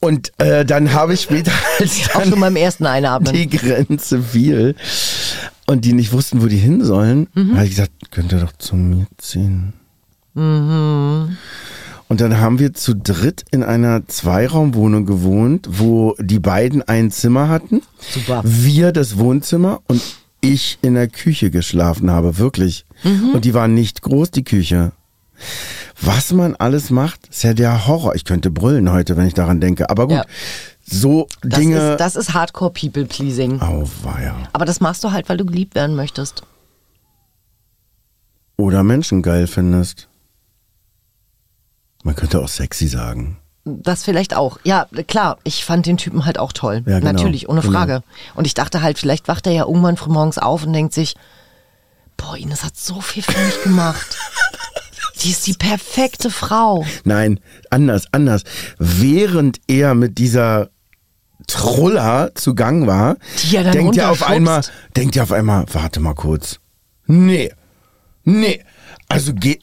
Und 0.00 0.32
äh, 0.38 0.64
dann 0.64 0.92
habe 0.92 1.14
ich 1.14 1.20
später, 1.22 1.52
als 1.78 2.08
Auch 2.14 2.20
dann 2.20 2.30
schon 2.30 2.40
beim 2.40 2.56
ersten 2.56 2.86
Einatmen. 2.86 3.32
die 3.32 3.48
Grenze 3.48 4.20
fiel 4.20 4.74
und 5.66 5.84
die 5.84 5.92
nicht 5.92 6.12
wussten, 6.12 6.42
wo 6.42 6.46
die 6.46 6.56
hin 6.56 6.84
sollen, 6.84 7.28
habe 7.54 7.64
ich 7.64 7.70
gesagt, 7.70 7.92
könnt 8.10 8.32
ihr 8.32 8.40
doch 8.40 8.52
zu 8.52 8.76
mir 8.76 9.06
ziehen. 9.18 9.72
Und 10.34 12.20
dann 12.20 12.38
haben 12.40 12.58
wir 12.58 12.74
zu 12.74 12.94
dritt 12.94 13.44
in 13.50 13.62
einer 13.62 14.06
Zweiraumwohnung 14.06 15.06
gewohnt, 15.06 15.68
wo 15.70 16.14
die 16.18 16.38
beiden 16.40 16.82
ein 16.82 17.10
Zimmer 17.10 17.48
hatten. 17.48 17.82
Super. 18.00 18.42
Wir 18.44 18.92
das 18.92 19.18
Wohnzimmer 19.18 19.80
und 19.88 20.02
ich 20.40 20.78
in 20.82 20.94
der 20.94 21.08
Küche 21.08 21.50
geschlafen 21.50 22.10
habe, 22.10 22.38
wirklich. 22.38 22.84
Und 23.32 23.44
die 23.44 23.54
war 23.54 23.68
nicht 23.68 24.02
groß, 24.02 24.30
die 24.30 24.44
Küche. 24.44 24.92
Was 26.00 26.32
man 26.32 26.54
alles 26.56 26.90
macht, 26.90 27.28
ist 27.28 27.42
ja 27.44 27.54
der 27.54 27.86
Horror. 27.86 28.14
Ich 28.14 28.24
könnte 28.24 28.50
brüllen 28.50 28.90
heute, 28.92 29.16
wenn 29.16 29.26
ich 29.26 29.34
daran 29.34 29.60
denke. 29.60 29.88
Aber 29.90 30.04
gut, 30.08 30.16
Ja. 30.16 30.24
So 30.92 31.26
Das 31.42 31.58
Dinge. 31.58 31.92
ist, 31.92 32.00
das 32.00 32.16
ist 32.16 32.34
Hardcore 32.34 32.70
People 32.72 33.04
Pleasing. 33.06 33.60
Auweia. 33.60 34.36
Aber 34.52 34.64
das 34.64 34.80
machst 34.80 35.02
du 35.04 35.12
halt, 35.12 35.28
weil 35.28 35.36
du 35.36 35.44
geliebt 35.46 35.74
werden 35.74 35.96
möchtest. 35.96 36.42
Oder 38.56 38.82
Menschen 38.82 39.22
geil 39.22 39.46
findest. 39.46 40.08
Man 42.04 42.14
könnte 42.16 42.40
auch 42.40 42.48
sexy 42.48 42.86
sagen. 42.88 43.38
Das 43.64 44.02
vielleicht 44.04 44.34
auch. 44.34 44.58
Ja, 44.64 44.86
klar, 45.06 45.38
ich 45.44 45.64
fand 45.64 45.86
den 45.86 45.96
Typen 45.96 46.24
halt 46.26 46.36
auch 46.38 46.52
toll. 46.52 46.82
Ja, 46.86 46.98
genau, 46.98 47.12
Natürlich, 47.12 47.48
ohne 47.48 47.60
genau. 47.60 47.72
Frage. 47.72 48.02
Und 48.34 48.46
ich 48.46 48.54
dachte 48.54 48.82
halt, 48.82 48.98
vielleicht 48.98 49.28
wacht 49.28 49.46
er 49.46 49.52
ja 49.52 49.66
irgendwann 49.66 49.96
frühmorgens 49.96 50.38
auf 50.38 50.66
und 50.66 50.72
denkt 50.72 50.92
sich, 50.94 51.14
boah, 52.16 52.36
Ines 52.36 52.64
hat 52.64 52.76
so 52.76 53.00
viel 53.00 53.22
für 53.22 53.38
mich 53.40 53.62
gemacht. 53.62 54.18
Die 55.22 55.30
ist 55.30 55.46
die 55.46 55.54
perfekte 55.54 56.30
Frau. 56.30 56.84
Nein, 57.04 57.38
anders, 57.70 58.06
anders. 58.10 58.42
Während 58.78 59.60
er 59.68 59.94
mit 59.94 60.18
dieser 60.18 60.70
Truller 61.46 62.34
zu 62.34 62.54
Gang 62.54 62.86
war, 62.86 63.16
dann 63.52 63.72
denkt 63.72 63.96
er 63.96 64.10
auf 64.10 64.22
einmal, 64.22 64.62
denkt 64.96 65.16
er 65.16 65.24
auf 65.24 65.32
einmal, 65.32 65.64
warte 65.72 66.00
mal 66.00 66.14
kurz. 66.14 66.58
Nee. 67.06 67.52
Nee. 68.24 68.64
Also 69.08 69.32
geh, 69.34 69.58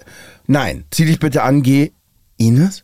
nein, 0.48 0.86
zieh 0.92 1.06
dich 1.06 1.20
bitte 1.20 1.44
an, 1.44 1.64
geh. 1.64 1.92
Ines? 2.38 2.84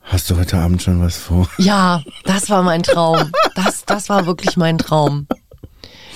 Hast 0.00 0.28
du 0.30 0.36
heute 0.36 0.58
Abend 0.58 0.82
schon 0.82 1.00
was 1.00 1.16
vor? 1.16 1.48
Ja, 1.58 2.02
das 2.24 2.50
war 2.50 2.62
mein 2.62 2.82
Traum. 2.82 3.32
Das, 3.54 3.84
das 3.86 4.08
war 4.08 4.26
wirklich 4.26 4.56
mein 4.56 4.76
Traum. 4.78 5.26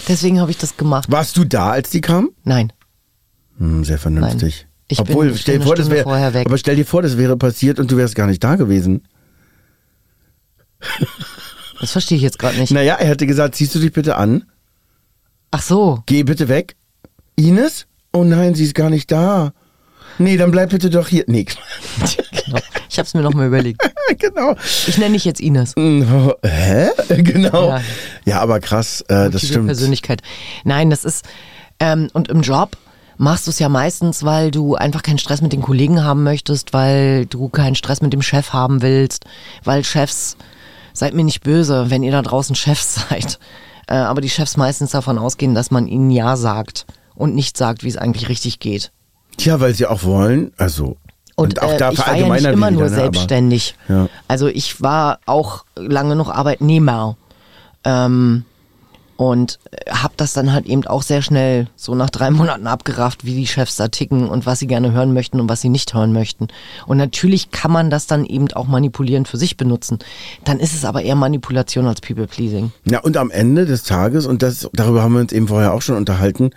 Deswegen 0.06 0.40
habe 0.40 0.50
ich 0.50 0.58
das 0.58 0.76
gemacht. 0.76 1.10
Warst 1.10 1.36
du 1.36 1.44
da, 1.44 1.70
als 1.70 1.90
die 1.90 2.00
kam? 2.00 2.30
Nein. 2.44 2.72
Hm, 3.58 3.84
sehr 3.84 3.98
vernünftig. 3.98 4.60
Nein. 4.60 4.68
Ich 4.88 4.98
bin- 4.98 5.08
Obwohl, 5.08 5.30
ich 5.30 5.40
stell 5.42 5.54
bin 5.56 5.60
dir 5.62 5.66
vor, 5.66 5.76
das 5.76 5.90
wäre, 5.90 6.04
vorher 6.04 6.32
weg. 6.34 6.46
aber 6.46 6.56
stell 6.58 6.76
dir 6.76 6.86
vor, 6.86 7.02
das 7.02 7.16
wäre 7.18 7.36
passiert 7.36 7.78
und 7.78 7.90
du 7.90 7.96
wärst 7.96 8.14
gar 8.14 8.26
nicht 8.26 8.42
da 8.42 8.56
gewesen. 8.56 9.06
Das 11.80 11.92
verstehe 11.92 12.16
ich 12.16 12.22
jetzt 12.22 12.38
gerade 12.38 12.58
nicht. 12.58 12.70
Naja, 12.72 12.94
er 12.94 13.06
hätte 13.08 13.26
gesagt, 13.26 13.54
ziehst 13.54 13.74
du 13.74 13.78
dich 13.78 13.92
bitte 13.92 14.16
an, 14.16 14.44
Ach 15.50 15.62
so. 15.62 16.02
geh 16.06 16.22
bitte 16.24 16.48
weg. 16.48 16.76
Ines? 17.36 17.86
Oh 18.12 18.24
nein, 18.24 18.54
sie 18.54 18.64
ist 18.64 18.74
gar 18.74 18.90
nicht 18.90 19.10
da. 19.12 19.52
Nee, 20.18 20.36
dann 20.36 20.50
bleib 20.50 20.70
bitte 20.70 20.90
doch 20.90 21.08
hier. 21.08 21.24
Nee, 21.28 21.46
Genau. 22.44 22.58
Ich 22.90 22.98
habe 22.98 23.06
es 23.06 23.14
mir 23.14 23.20
nochmal 23.22 23.46
überlegt. 23.48 23.80
genau. 24.18 24.54
Ich 24.86 24.98
nenne 24.98 25.12
dich 25.12 25.24
jetzt 25.24 25.40
Ines. 25.40 25.74
Hä? 25.76 26.88
Genau. 27.08 27.68
Ja. 27.68 27.80
Ja, 28.24 28.40
aber 28.40 28.60
krass, 28.60 29.02
äh, 29.08 29.30
das 29.30 29.46
stimmt. 29.46 29.66
Persönlichkeit. 29.66 30.22
Nein, 30.64 30.90
das 30.90 31.04
ist, 31.04 31.24
ähm, 31.80 32.08
und 32.14 32.28
im 32.28 32.40
Job 32.40 32.76
machst 33.18 33.46
du 33.46 33.50
es 33.50 33.58
ja 33.58 33.68
meistens, 33.68 34.24
weil 34.24 34.50
du 34.50 34.74
einfach 34.74 35.02
keinen 35.02 35.18
Stress 35.18 35.42
mit 35.42 35.52
den 35.52 35.60
Kollegen 35.62 36.02
haben 36.02 36.22
möchtest, 36.24 36.72
weil 36.72 37.26
du 37.26 37.48
keinen 37.48 37.74
Stress 37.74 38.00
mit 38.00 38.12
dem 38.12 38.22
Chef 38.22 38.52
haben 38.52 38.80
willst, 38.82 39.24
weil 39.64 39.84
Chefs, 39.84 40.36
seid 40.98 41.14
mir 41.14 41.24
nicht 41.24 41.42
böse, 41.42 41.90
wenn 41.90 42.02
ihr 42.02 42.12
da 42.12 42.22
draußen 42.22 42.54
Chefs 42.54 42.94
seid, 43.08 43.38
äh, 43.86 43.94
aber 43.94 44.20
die 44.20 44.30
Chefs 44.30 44.56
meistens 44.56 44.90
davon 44.90 45.18
ausgehen, 45.18 45.54
dass 45.54 45.70
man 45.70 45.86
ihnen 45.86 46.10
Ja 46.10 46.36
sagt 46.36 46.86
und 47.14 47.34
nicht 47.34 47.56
sagt, 47.56 47.84
wie 47.84 47.88
es 47.88 47.96
eigentlich 47.96 48.28
richtig 48.28 48.58
geht. 48.60 48.92
Tja, 49.36 49.60
weil 49.60 49.74
sie 49.74 49.86
auch 49.86 50.02
wollen, 50.04 50.52
also. 50.56 50.96
Und, 51.36 51.62
auch 51.62 51.72
äh, 51.72 51.76
da 51.76 51.92
ich 51.92 51.98
war 51.98 52.16
ja 52.16 52.28
nicht 52.28 52.44
immer 52.44 52.48
wieder, 52.48 52.70
nur 52.72 52.82
ne, 52.82 52.86
aber- 52.86 52.94
selbstständig. 52.96 53.76
Ja. 53.88 54.08
Also 54.26 54.48
ich 54.48 54.82
war 54.82 55.20
auch 55.24 55.64
lange 55.76 56.16
noch 56.16 56.30
Arbeitnehmer. 56.30 57.16
Ähm, 57.84 58.44
und 59.18 59.58
habe 59.90 60.14
das 60.16 60.32
dann 60.32 60.52
halt 60.52 60.66
eben 60.66 60.86
auch 60.86 61.02
sehr 61.02 61.22
schnell 61.22 61.66
so 61.74 61.96
nach 61.96 62.08
drei 62.08 62.30
Monaten 62.30 62.68
abgerafft, 62.68 63.24
wie 63.24 63.34
die 63.34 63.48
Chefs 63.48 63.74
da 63.74 63.88
ticken 63.88 64.28
und 64.28 64.46
was 64.46 64.60
sie 64.60 64.68
gerne 64.68 64.92
hören 64.92 65.12
möchten 65.12 65.40
und 65.40 65.48
was 65.48 65.60
sie 65.60 65.68
nicht 65.68 65.92
hören 65.92 66.12
möchten. 66.12 66.46
Und 66.86 66.98
natürlich 66.98 67.50
kann 67.50 67.72
man 67.72 67.90
das 67.90 68.06
dann 68.06 68.24
eben 68.24 68.50
auch 68.52 68.68
manipulierend 68.68 69.26
für 69.26 69.36
sich 69.36 69.56
benutzen. 69.56 69.98
Dann 70.44 70.60
ist 70.60 70.72
es 70.72 70.84
aber 70.84 71.02
eher 71.02 71.16
Manipulation 71.16 71.88
als 71.88 72.00
People-Pleasing. 72.00 72.70
Ja, 72.88 73.00
und 73.00 73.16
am 73.16 73.32
Ende 73.32 73.66
des 73.66 73.82
Tages, 73.82 74.24
und 74.24 74.40
das, 74.40 74.70
darüber 74.72 75.02
haben 75.02 75.14
wir 75.14 75.20
uns 75.20 75.32
eben 75.32 75.48
vorher 75.48 75.74
auch 75.74 75.82
schon 75.82 75.96
unterhalten, 75.96 76.50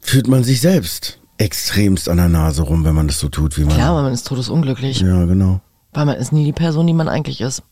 fühlt 0.00 0.26
man 0.26 0.42
sich 0.42 0.62
selbst 0.62 1.18
extremst 1.36 2.08
an 2.08 2.16
der 2.16 2.30
Nase 2.30 2.62
rum, 2.62 2.84
wenn 2.84 2.94
man 2.94 3.08
das 3.08 3.20
so 3.20 3.28
tut, 3.28 3.58
wie 3.58 3.64
man. 3.64 3.74
Klar, 3.74 3.94
weil 3.94 4.04
man 4.04 4.14
ist 4.14 4.26
todesunglücklich. 4.26 5.00
Ja, 5.00 5.26
genau. 5.26 5.60
Weil 5.92 6.06
man 6.06 6.16
ist 6.16 6.32
nie 6.32 6.46
die 6.46 6.52
Person, 6.54 6.86
die 6.86 6.94
man 6.94 7.10
eigentlich 7.10 7.42
ist. 7.42 7.62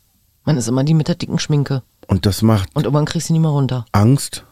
Man 0.45 0.59
ist 0.59 0.69
immer 0.69 0.85
die 0.85 0.95
mit 0.95 1.09
der 1.09 1.15
dicken 1.15 1.39
Schminke. 1.39 1.83
Und 2.07 2.27
das 2.27 2.43
macht 2.43 2.69
Und 2.75 2.85
irgendwann 2.85 3.05
kriegst 3.05 3.29
du 3.29 3.33
nie 3.33 3.41
mehr 3.41 3.51
runter. 3.51 3.85
Angst 3.93 4.45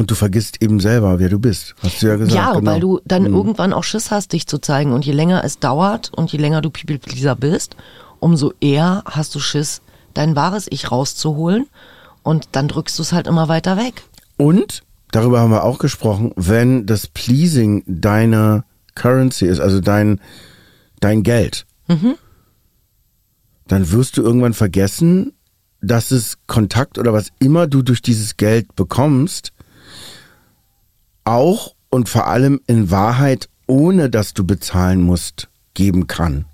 und 0.00 0.10
du 0.10 0.14
vergisst 0.14 0.62
eben 0.62 0.80
selber, 0.80 1.18
wer 1.18 1.28
du 1.28 1.38
bist. 1.38 1.74
Hast 1.82 2.02
du 2.02 2.06
ja 2.06 2.16
gesagt. 2.16 2.34
Ja, 2.34 2.54
genau. 2.54 2.70
weil 2.70 2.80
du 2.80 3.00
dann 3.04 3.26
irgendwann 3.26 3.74
auch 3.74 3.84
Schiss 3.84 4.10
hast, 4.10 4.32
dich 4.32 4.46
zu 4.46 4.58
zeigen. 4.58 4.92
Und 4.92 5.04
je 5.04 5.12
länger 5.12 5.44
es 5.44 5.58
dauert 5.58 6.10
und 6.14 6.32
je 6.32 6.38
länger 6.38 6.62
du 6.62 6.70
People-Pleaser 6.70 7.36
bist, 7.36 7.76
umso 8.18 8.54
eher 8.60 9.02
hast 9.04 9.34
du 9.34 9.40
Schiss, 9.40 9.82
dein 10.14 10.36
wahres 10.36 10.66
Ich 10.70 10.90
rauszuholen. 10.90 11.66
Und 12.22 12.48
dann 12.52 12.66
drückst 12.68 12.98
du 12.98 13.02
es 13.02 13.12
halt 13.12 13.26
immer 13.26 13.48
weiter 13.48 13.76
weg. 13.76 14.02
Und, 14.38 14.82
darüber 15.12 15.40
haben 15.40 15.50
wir 15.50 15.64
auch 15.64 15.78
gesprochen, 15.78 16.32
wenn 16.34 16.86
das 16.86 17.06
Pleasing 17.06 17.82
deine 17.86 18.64
Currency 18.94 19.46
ist, 19.46 19.60
also 19.60 19.80
dein, 19.80 20.18
dein 21.00 21.22
Geld, 21.22 21.66
dann 23.68 23.90
wirst 23.90 24.16
du 24.16 24.22
irgendwann 24.22 24.54
vergessen, 24.54 25.32
dass 25.82 26.10
es 26.10 26.38
Kontakt 26.46 26.98
oder 26.98 27.12
was 27.12 27.28
immer 27.38 27.66
du 27.66 27.82
durch 27.82 28.02
dieses 28.02 28.36
Geld 28.36 28.74
bekommst, 28.76 29.52
auch 31.24 31.74
und 31.90 32.08
vor 32.08 32.26
allem 32.26 32.60
in 32.66 32.90
Wahrheit, 32.90 33.48
ohne 33.66 34.10
dass 34.10 34.34
du 34.34 34.44
bezahlen 34.44 35.02
musst, 35.02 35.48
geben 35.74 36.06
kann. 36.06 36.44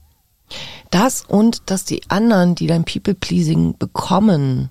Das 0.91 1.25
und 1.27 1.71
dass 1.71 1.85
die 1.85 2.03
anderen, 2.09 2.55
die 2.55 2.67
dein 2.67 2.85
People-Pleasing 2.85 3.77
bekommen, 3.79 4.71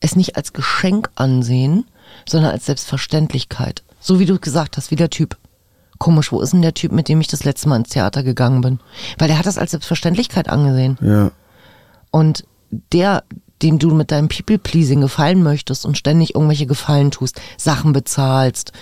es 0.00 0.16
nicht 0.16 0.36
als 0.36 0.52
Geschenk 0.52 1.10
ansehen, 1.14 1.84
sondern 2.28 2.50
als 2.50 2.66
Selbstverständlichkeit. 2.66 3.82
So 4.00 4.18
wie 4.18 4.26
du 4.26 4.38
gesagt 4.38 4.76
hast, 4.76 4.90
wie 4.90 4.96
der 4.96 5.10
Typ. 5.10 5.38
Komisch, 5.98 6.32
wo 6.32 6.40
ist 6.40 6.52
denn 6.52 6.62
der 6.62 6.74
Typ, 6.74 6.90
mit 6.90 7.08
dem 7.08 7.20
ich 7.20 7.28
das 7.28 7.44
letzte 7.44 7.68
Mal 7.68 7.76
ins 7.76 7.90
Theater 7.90 8.24
gegangen 8.24 8.60
bin? 8.60 8.80
Weil 9.18 9.28
der 9.28 9.38
hat 9.38 9.46
das 9.46 9.58
als 9.58 9.70
Selbstverständlichkeit 9.70 10.48
angesehen. 10.48 10.98
Ja. 11.00 11.30
Und 12.10 12.44
der, 12.92 13.22
dem 13.62 13.78
du 13.78 13.94
mit 13.94 14.10
deinem 14.10 14.28
People-Pleasing 14.28 15.00
gefallen 15.00 15.42
möchtest 15.42 15.86
und 15.86 15.96
ständig 15.96 16.34
irgendwelche 16.34 16.66
Gefallen 16.66 17.10
tust, 17.10 17.40
Sachen 17.56 17.92
bezahlst, 17.92 18.72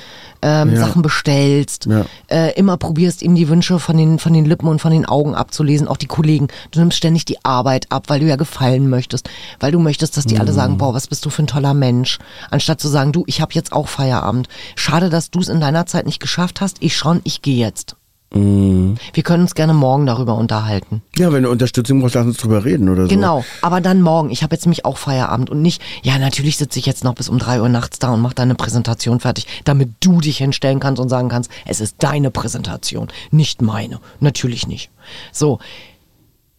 ähm, 0.43 0.73
Ja. 0.75 0.87
Sachen 0.87 1.03
bestellst, 1.03 1.87
Ja. 1.87 2.07
äh, 2.29 2.55
immer 2.59 2.77
probierst, 2.79 3.23
ihm 3.23 3.35
die 3.35 3.49
Wünsche 3.49 3.79
von 3.79 3.97
den, 3.97 4.19
von 4.19 4.33
den 4.33 4.45
Lippen 4.47 4.69
und 4.69 4.81
von 4.81 4.91
den 4.93 5.05
Augen 5.07 5.35
abzulesen, 5.35 5.87
auch 5.87 5.99
die 5.99 6.07
Kollegen. 6.07 6.49
Du 6.71 6.81
nimmst 6.81 6.97
ständig 6.97 7.25
die 7.27 7.45
Arbeit 7.45 7.87
ab, 7.91 8.05
weil 8.09 8.21
du 8.21 8.27
ja 8.27 8.37
gefallen 8.37 8.89
möchtest, 8.89 9.29
weil 9.61 9.73
du 9.73 9.79
möchtest, 9.79 10.17
dass 10.17 10.25
die 10.25 10.39
alle 10.39 10.53
Mhm. 10.53 10.57
sagen, 10.57 10.79
boah, 10.79 10.95
was 10.95 11.09
bist 11.09 11.25
du 11.27 11.31
für 11.31 11.43
ein 11.43 11.47
toller 11.47 11.75
Mensch, 11.75 12.19
anstatt 12.51 12.81
zu 12.81 12.89
sagen, 12.89 13.13
du, 13.13 13.25
ich 13.27 13.41
habe 13.41 13.53
jetzt 13.55 13.73
auch 13.73 13.89
Feierabend. 13.89 14.49
Schade, 14.77 15.11
dass 15.11 15.31
du 15.31 15.41
es 15.41 15.49
in 15.49 15.61
deiner 15.61 15.85
Zeit 15.87 16.07
nicht 16.07 16.21
geschafft 16.21 16.61
hast. 16.61 16.79
Ich 16.81 16.97
schon, 16.97 17.21
ich 17.25 17.43
gehe 17.43 17.57
jetzt. 17.59 17.97
Mhm. 18.33 18.97
Wir 19.13 19.23
können 19.23 19.43
uns 19.43 19.55
gerne 19.55 19.75
morgen 19.75 20.07
darüber 20.07 20.37
unterhalten. 20.37 21.03
Ja, 21.17 21.33
wenn 21.33 21.43
du 21.43 21.51
Unterstützung 21.51 22.01
brauchst, 22.01 22.15
lass 22.15 22.27
uns 22.27 22.37
drüber 22.37 22.65
reden 22.65 22.89
oder 22.89 23.03
so. 23.03 23.09
Genau, 23.09 23.45
aber 23.61 23.81
dann 23.81 24.03
morgen. 24.03 24.31
Ich 24.31 24.43
habe 24.43 24.55
jetzt 24.55 24.67
nämlich 24.67 24.85
auch 24.85 24.99
Feierabend 24.99 25.51
und 25.51 25.63
nicht, 25.63 25.83
ja, 26.03 26.17
natürlich 26.19 26.57
sitze 26.57 26.79
ich 26.79 26.87
jetzt 26.87 27.03
noch 27.03 27.15
bis 27.15 27.29
um 27.29 27.39
drei 27.39 27.61
Uhr 27.61 27.69
nachts 27.69 27.99
da 27.99 28.11
und 28.13 28.21
mache 28.21 28.35
deine 28.37 28.55
Präsentation 28.55 29.19
fertig, 29.19 29.47
damit 29.65 29.91
du 30.01 30.21
dich 30.21 30.39
hinstellen 30.39 30.79
kannst 30.79 31.01
und 31.01 31.09
sagen 31.09 31.29
kannst, 31.29 31.51
es 31.67 31.81
ist 31.81 31.97
deine 31.99 32.31
Präsentation, 32.31 33.09
nicht 33.33 33.63
meine. 33.63 34.01
Natürlich 34.21 34.69
nicht. 34.69 34.91
So, 35.33 35.59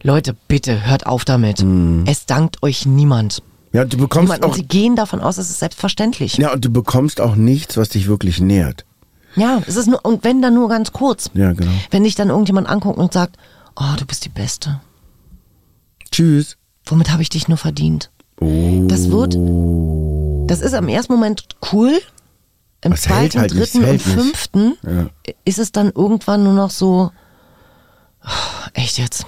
Leute, 0.04 0.36
bitte 0.48 0.86
hört 0.86 1.06
auf 1.06 1.24
damit. 1.26 1.64
Es 2.06 2.26
dankt 2.26 2.64
euch 2.64 2.86
niemand. 2.86 3.44
Ja, 3.72 3.86
du 3.86 3.98
bekommst 3.98 4.24
niemand. 4.34 4.44
Und 4.44 4.52
auch, 4.52 4.56
sie 4.56 4.66
gehen 4.66 4.98
davon 4.98 5.22
aus, 5.22 5.38
es 5.38 5.50
ist 5.50 5.60
selbstverständlich. 5.60 6.38
ja, 6.38 6.52
und 6.52 6.66
du 6.66 6.70
bekommst 6.70 7.22
auch 7.22 7.36
nichts, 7.36 7.78
was 7.78 7.90
dich 7.90 8.08
wirklich 8.08 8.42
nährt. 8.42 8.84
Ja, 9.36 9.62
es 9.66 9.76
ist 9.76 9.88
nur, 9.88 10.04
und 10.04 10.24
wenn 10.24 10.42
dann 10.42 10.54
nur 10.54 10.70
ganz 10.70 10.92
kurz. 10.92 11.30
Ja, 11.34 11.54
genau. 11.54 11.72
Wenn 11.90 12.04
dich 12.04 12.16
dann 12.16 12.30
irgendjemand 12.30 12.68
anguckt 12.68 12.98
und 12.98 13.14
sagt, 13.14 13.38
oh, 13.76 13.96
du 13.98 14.06
bist 14.06 14.26
die 14.26 14.30
Beste. 14.30 14.82
Tschüss. 16.12 16.58
Womit 16.86 17.12
habe 17.12 17.22
ich 17.22 17.30
dich 17.30 17.48
nur 17.48 17.58
verdient? 17.58 18.12
Oh. 18.40 18.86
Das 18.88 19.12
wird, 19.12 19.36
das 20.50 20.62
ist 20.62 20.74
im 20.74 20.88
ersten 20.88 21.14
Moment 21.14 21.46
cool. 21.72 22.00
Im 22.84 22.94
hält 22.94 23.02
zweiten, 23.02 23.40
halt 23.40 23.54
dritten 23.54 23.84
und 23.84 24.02
fünften 24.02 24.74
ist 25.46 25.60
es 25.60 25.72
dann 25.72 25.92
irgendwann 25.92 26.44
nur 26.44 26.54
noch 26.54 26.72
so, 26.72 27.12
oh, 28.26 28.68
echt 28.74 28.98
jetzt? 28.98 29.26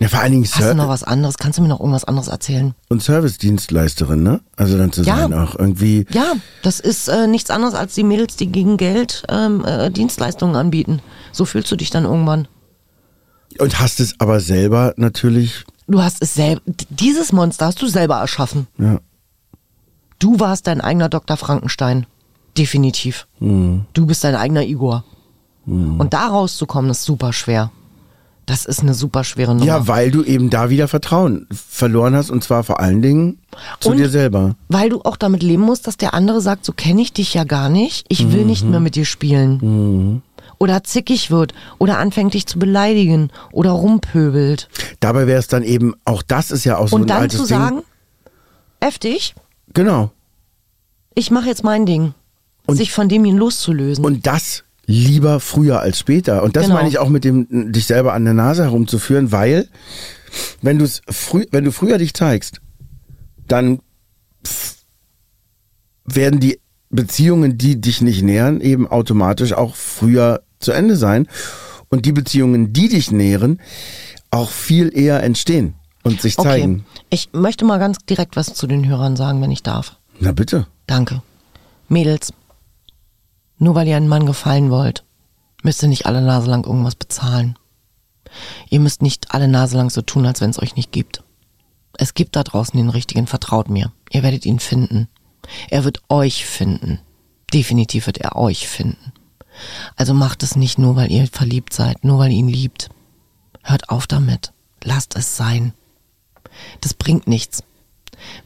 Ja, 0.00 0.08
vor 0.08 0.20
allen 0.20 0.32
Dingen 0.32 0.44
Hast 0.44 0.58
du 0.58 0.62
Ser 0.62 0.74
noch 0.74 0.88
was 0.88 1.04
anderes? 1.04 1.36
Kannst 1.36 1.58
du 1.58 1.62
mir 1.62 1.68
noch 1.68 1.80
irgendwas 1.80 2.04
anderes 2.04 2.28
erzählen? 2.28 2.74
und 2.88 3.02
Service-Dienstleisterin, 3.02 4.22
ne? 4.22 4.40
Also 4.56 4.78
dann 4.78 4.92
zu 4.92 5.02
Ja. 5.02 5.16
sein 5.18 5.34
auch 5.34 5.54
irgendwie. 5.58 6.06
Ja, 6.10 6.32
das 6.62 6.80
ist 6.80 7.08
äh, 7.08 7.26
nichts 7.26 7.50
anderes 7.50 7.74
als 7.74 7.94
die 7.94 8.02
Mädels, 8.04 8.36
die 8.36 8.46
gegen 8.50 8.76
Geld 8.78 9.24
ähm, 9.28 9.64
äh, 9.64 9.90
Dienstleistungen 9.90 10.56
anbieten. 10.56 11.02
So 11.32 11.44
fühlst 11.44 11.70
du 11.70 11.76
dich 11.76 11.90
dann 11.90 12.04
irgendwann. 12.04 12.48
Und 13.58 13.78
hast 13.78 14.00
es 14.00 14.14
aber 14.20 14.40
selber 14.40 14.94
natürlich, 14.96 15.64
Du 15.86 16.00
hast 16.00 16.22
es 16.22 16.34
selber, 16.34 16.62
dieses 16.88 17.32
Monster 17.32 17.66
hast 17.66 17.82
du 17.82 17.86
selber 17.88 18.16
erschaffen. 18.16 18.68
ja. 18.78 19.00
Du 20.18 20.38
warst 20.38 20.66
dein 20.66 20.80
eigener 20.82 21.08
Dr. 21.08 21.36
Frankenstein. 21.38 22.04
Definitiv. 22.58 23.26
Du 23.40 24.06
bist 24.06 24.22
dein 24.22 24.34
eigener 24.34 24.62
Igor. 24.64 25.02
Und 25.64 26.12
da 26.12 26.26
rauszukommen 26.28 26.90
ist 26.90 27.04
super 27.04 27.32
schwer. 27.32 27.70
Das 28.46 28.64
ist 28.64 28.80
eine 28.80 28.94
super 28.94 29.22
schwere 29.22 29.54
Nummer. 29.54 29.64
Ja, 29.66 29.86
weil 29.86 30.10
du 30.10 30.24
eben 30.24 30.50
da 30.50 30.70
wieder 30.70 30.88
Vertrauen 30.88 31.46
verloren 31.52 32.16
hast 32.16 32.30
und 32.30 32.42
zwar 32.42 32.64
vor 32.64 32.80
allen 32.80 33.00
Dingen 33.02 33.38
zu 33.78 33.90
Und- 33.90 33.98
dir 33.98 34.08
selber. 34.08 34.56
Weil 34.68 34.88
du 34.90 35.02
auch 35.02 35.16
damit 35.16 35.42
leben 35.42 35.62
musst, 35.62 35.86
dass 35.86 35.96
der 35.96 36.14
andere 36.14 36.40
sagt, 36.40 36.64
so 36.64 36.72
kenne 36.72 37.00
ich 37.02 37.12
dich 37.12 37.32
ja 37.34 37.44
gar 37.44 37.68
nicht, 37.68 38.06
ich 38.08 38.32
will 38.32 38.44
nicht 38.44 38.64
mehr 38.64 38.80
mit 38.80 38.96
dir 38.96 39.04
spielen. 39.04 40.22
Oder 40.58 40.82
zickig 40.84 41.30
wird 41.30 41.54
oder 41.78 41.98
anfängt 41.98 42.34
dich 42.34 42.46
zu 42.46 42.58
beleidigen 42.58 43.30
oder 43.52 43.70
rumpöbelt. 43.70 44.68
Dabei 45.00 45.26
wäre 45.26 45.38
es 45.38 45.46
dann 45.46 45.62
eben, 45.62 45.94
auch 46.04 46.22
das 46.22 46.50
ist 46.50 46.64
ja 46.64 46.76
auch 46.76 46.88
so 46.88 46.96
Und 46.96 47.02
ein 47.02 47.06
dann 47.08 47.22
altes 47.22 47.38
zu 47.40 47.46
Ding. 47.46 47.56
sagen, 47.58 47.82
F 48.80 48.98
dich, 48.98 49.34
Genau. 49.74 50.10
ich 51.14 51.30
mache 51.30 51.46
jetzt 51.46 51.62
mein 51.64 51.86
Ding. 51.86 52.14
Und- 52.66 52.76
sich 52.76 52.92
von 52.92 53.08
dem 53.08 53.24
hin 53.24 53.36
loszulösen. 53.36 54.04
Und 54.04 54.26
das 54.26 54.64
lieber 54.90 55.38
früher 55.40 55.80
als 55.80 55.98
später. 56.00 56.42
Und 56.42 56.56
das 56.56 56.64
Genau. 56.64 56.74
meine 56.76 56.88
ich 56.88 56.98
auch 56.98 57.08
mit 57.08 57.24
dem, 57.24 57.72
dich 57.72 57.86
selber 57.86 58.12
an 58.12 58.24
der 58.24 58.34
Nase 58.34 58.64
herumzuführen, 58.64 59.30
weil, 59.30 59.68
wenn 60.62 60.78
du 60.78 60.84
es 60.84 61.00
früh, 61.08 61.46
wenn 61.52 61.64
du 61.64 61.70
früher 61.72 61.96
dich 61.98 62.12
zeigst, 62.12 62.60
dann 63.46 63.80
werden 66.04 66.40
die 66.40 66.60
Beziehungen, 66.90 67.56
die 67.56 67.80
dich 67.80 68.00
nicht 68.00 68.22
nähern, 68.22 68.60
eben 68.60 68.88
automatisch 68.88 69.52
auch 69.52 69.76
früher 69.76 70.42
zu 70.58 70.72
Ende 70.72 70.96
sein. 70.96 71.28
Und 71.88 72.04
die 72.04 72.12
Beziehungen, 72.12 72.72
die 72.72 72.88
dich 72.88 73.10
nähren, 73.10 73.60
auch 74.30 74.50
viel 74.50 74.96
eher 74.96 75.22
entstehen 75.22 75.74
und 76.04 76.20
sich 76.20 76.38
okay, 76.38 76.48
zeigen. 76.48 76.84
ich 77.10 77.30
möchte 77.32 77.64
mal 77.64 77.78
ganz 77.78 77.98
direkt 78.08 78.36
was 78.36 78.54
zu 78.54 78.66
den 78.66 78.88
Hörern 78.88 79.16
sagen, 79.16 79.40
wenn 79.42 79.50
ich 79.50 79.62
darf. 79.62 79.96
Na 80.20 80.32
bitte. 80.32 80.66
Danke. 80.86 81.22
Mädels, 81.88 82.32
nur 83.60 83.76
weil 83.76 83.86
ihr 83.86 83.96
einen 83.96 84.08
Mann 84.08 84.26
gefallen 84.26 84.70
wollt, 84.70 85.04
müsst 85.62 85.82
ihr 85.82 85.88
nicht 85.88 86.06
alle 86.06 86.22
Nase 86.22 86.50
lang 86.50 86.64
irgendwas 86.64 86.96
bezahlen. 86.96 87.56
Ihr 88.70 88.80
müsst 88.80 89.02
nicht 89.02 89.32
alle 89.32 89.48
Nase 89.48 89.76
lang 89.76 89.90
so 89.90 90.02
tun, 90.02 90.26
als 90.26 90.40
wenn 90.40 90.50
es 90.50 90.60
euch 90.60 90.76
nicht 90.76 90.92
gibt. 90.92 91.22
Es 91.92 92.14
gibt 92.14 92.34
da 92.36 92.42
draußen 92.42 92.76
den 92.76 92.88
richtigen, 92.88 93.26
vertraut 93.26 93.68
mir. 93.68 93.92
Ihr 94.10 94.22
werdet 94.22 94.46
ihn 94.46 94.60
finden. 94.60 95.08
Er 95.68 95.84
wird 95.84 96.00
euch 96.08 96.46
finden. 96.46 97.00
Definitiv 97.52 98.06
wird 98.06 98.18
er 98.18 98.36
euch 98.36 98.68
finden. 98.68 99.12
Also 99.96 100.14
macht 100.14 100.42
es 100.42 100.56
nicht 100.56 100.78
nur, 100.78 100.96
weil 100.96 101.10
ihr 101.10 101.26
verliebt 101.26 101.72
seid, 101.72 102.04
nur 102.04 102.18
weil 102.18 102.30
ihr 102.30 102.38
ihn 102.38 102.48
liebt. 102.48 102.88
Hört 103.62 103.90
auf 103.90 104.06
damit. 104.06 104.52
Lasst 104.82 105.16
es 105.16 105.36
sein. 105.36 105.74
Das 106.80 106.94
bringt 106.94 107.26
nichts. 107.26 107.62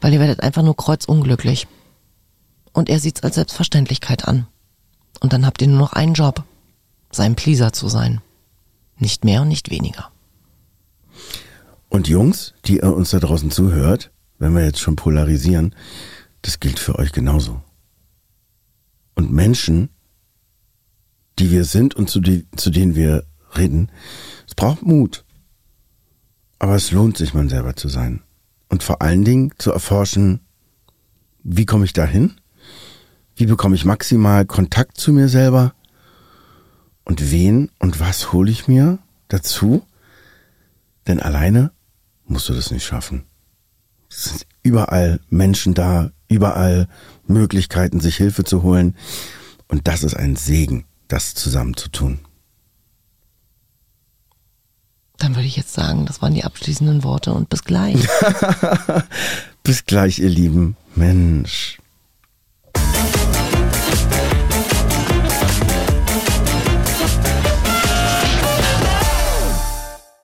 Weil 0.01 0.13
ihr 0.13 0.19
werdet 0.19 0.41
einfach 0.41 0.63
nur 0.63 0.75
kreuzunglücklich. 0.75 1.67
Und 2.73 2.89
er 2.89 2.99
sieht's 2.99 3.23
als 3.23 3.35
Selbstverständlichkeit 3.35 4.27
an. 4.27 4.47
Und 5.19 5.33
dann 5.33 5.45
habt 5.45 5.61
ihr 5.61 5.67
nur 5.67 5.79
noch 5.79 5.93
einen 5.93 6.13
Job. 6.13 6.43
Sein 7.11 7.35
Pleaser 7.35 7.73
zu 7.73 7.87
sein. 7.87 8.21
Nicht 8.97 9.23
mehr 9.23 9.41
und 9.41 9.47
nicht 9.47 9.69
weniger. 9.69 10.11
Und 11.89 12.07
Jungs, 12.07 12.53
die 12.65 12.77
ihr 12.77 12.93
uns 12.93 13.11
da 13.11 13.19
draußen 13.19 13.51
zuhört, 13.51 14.11
wenn 14.37 14.53
wir 14.53 14.65
jetzt 14.65 14.79
schon 14.79 14.95
polarisieren, 14.95 15.75
das 16.41 16.59
gilt 16.59 16.79
für 16.79 16.99
euch 16.99 17.11
genauso. 17.11 17.61
Und 19.15 19.31
Menschen, 19.31 19.89
die 21.39 21.51
wir 21.51 21.63
sind 21.63 21.95
und 21.95 22.09
zu, 22.09 22.19
die, 22.19 22.45
zu 22.55 22.69
denen 22.69 22.95
wir 22.95 23.25
reden, 23.55 23.91
es 24.47 24.55
braucht 24.55 24.83
Mut. 24.83 25.23
Aber 26.59 26.75
es 26.75 26.91
lohnt 26.91 27.17
sich, 27.17 27.33
man 27.33 27.49
selber 27.49 27.75
zu 27.75 27.87
sein. 27.87 28.21
Und 28.69 28.83
vor 28.83 29.01
allen 29.01 29.23
Dingen 29.23 29.51
zu 29.57 29.71
erforschen, 29.71 30.41
Wie 31.43 31.65
komme 31.65 31.85
ich 31.85 31.93
dahin? 31.93 32.33
Wie 33.35 33.45
bekomme 33.45 33.75
ich 33.75 33.85
maximal 33.85 34.45
Kontakt 34.45 34.97
zu 34.97 35.11
mir 35.11 35.27
selber? 35.27 35.73
Und 37.03 37.31
wen 37.31 37.69
und 37.79 37.99
was 37.99 38.31
hole 38.31 38.49
ich 38.49 38.67
mir 38.67 38.99
dazu? 39.27 39.85
Denn 41.07 41.19
alleine 41.19 41.71
musst 42.25 42.49
du 42.49 42.53
das 42.53 42.71
nicht 42.71 42.85
schaffen. 42.85 43.25
Es 44.09 44.25
sind 44.25 44.47
überall 44.63 45.19
Menschen 45.29 45.73
da, 45.73 46.11
überall 46.29 46.87
Möglichkeiten, 47.27 47.99
sich 47.99 48.15
Hilfe 48.15 48.43
zu 48.43 48.63
holen. 48.63 48.95
Und 49.67 49.87
das 49.87 50.03
ist 50.03 50.15
ein 50.15 50.35
Segen, 50.35 50.85
das 51.07 51.35
zusammen 51.35 51.75
zu 51.75 51.89
tun. 51.89 52.19
Dann 55.17 55.35
würde 55.35 55.47
ich 55.47 55.55
jetzt 55.57 55.73
sagen, 55.73 56.05
das 56.05 56.21
waren 56.21 56.33
die 56.33 56.43
abschließenden 56.43 57.03
Worte 57.03 57.33
und 57.33 57.49
bis 57.49 57.63
gleich. 57.63 58.07
bis 59.63 59.85
gleich, 59.85 60.19
ihr 60.19 60.29
Lieben. 60.29 60.75
Mensch. 60.95 61.79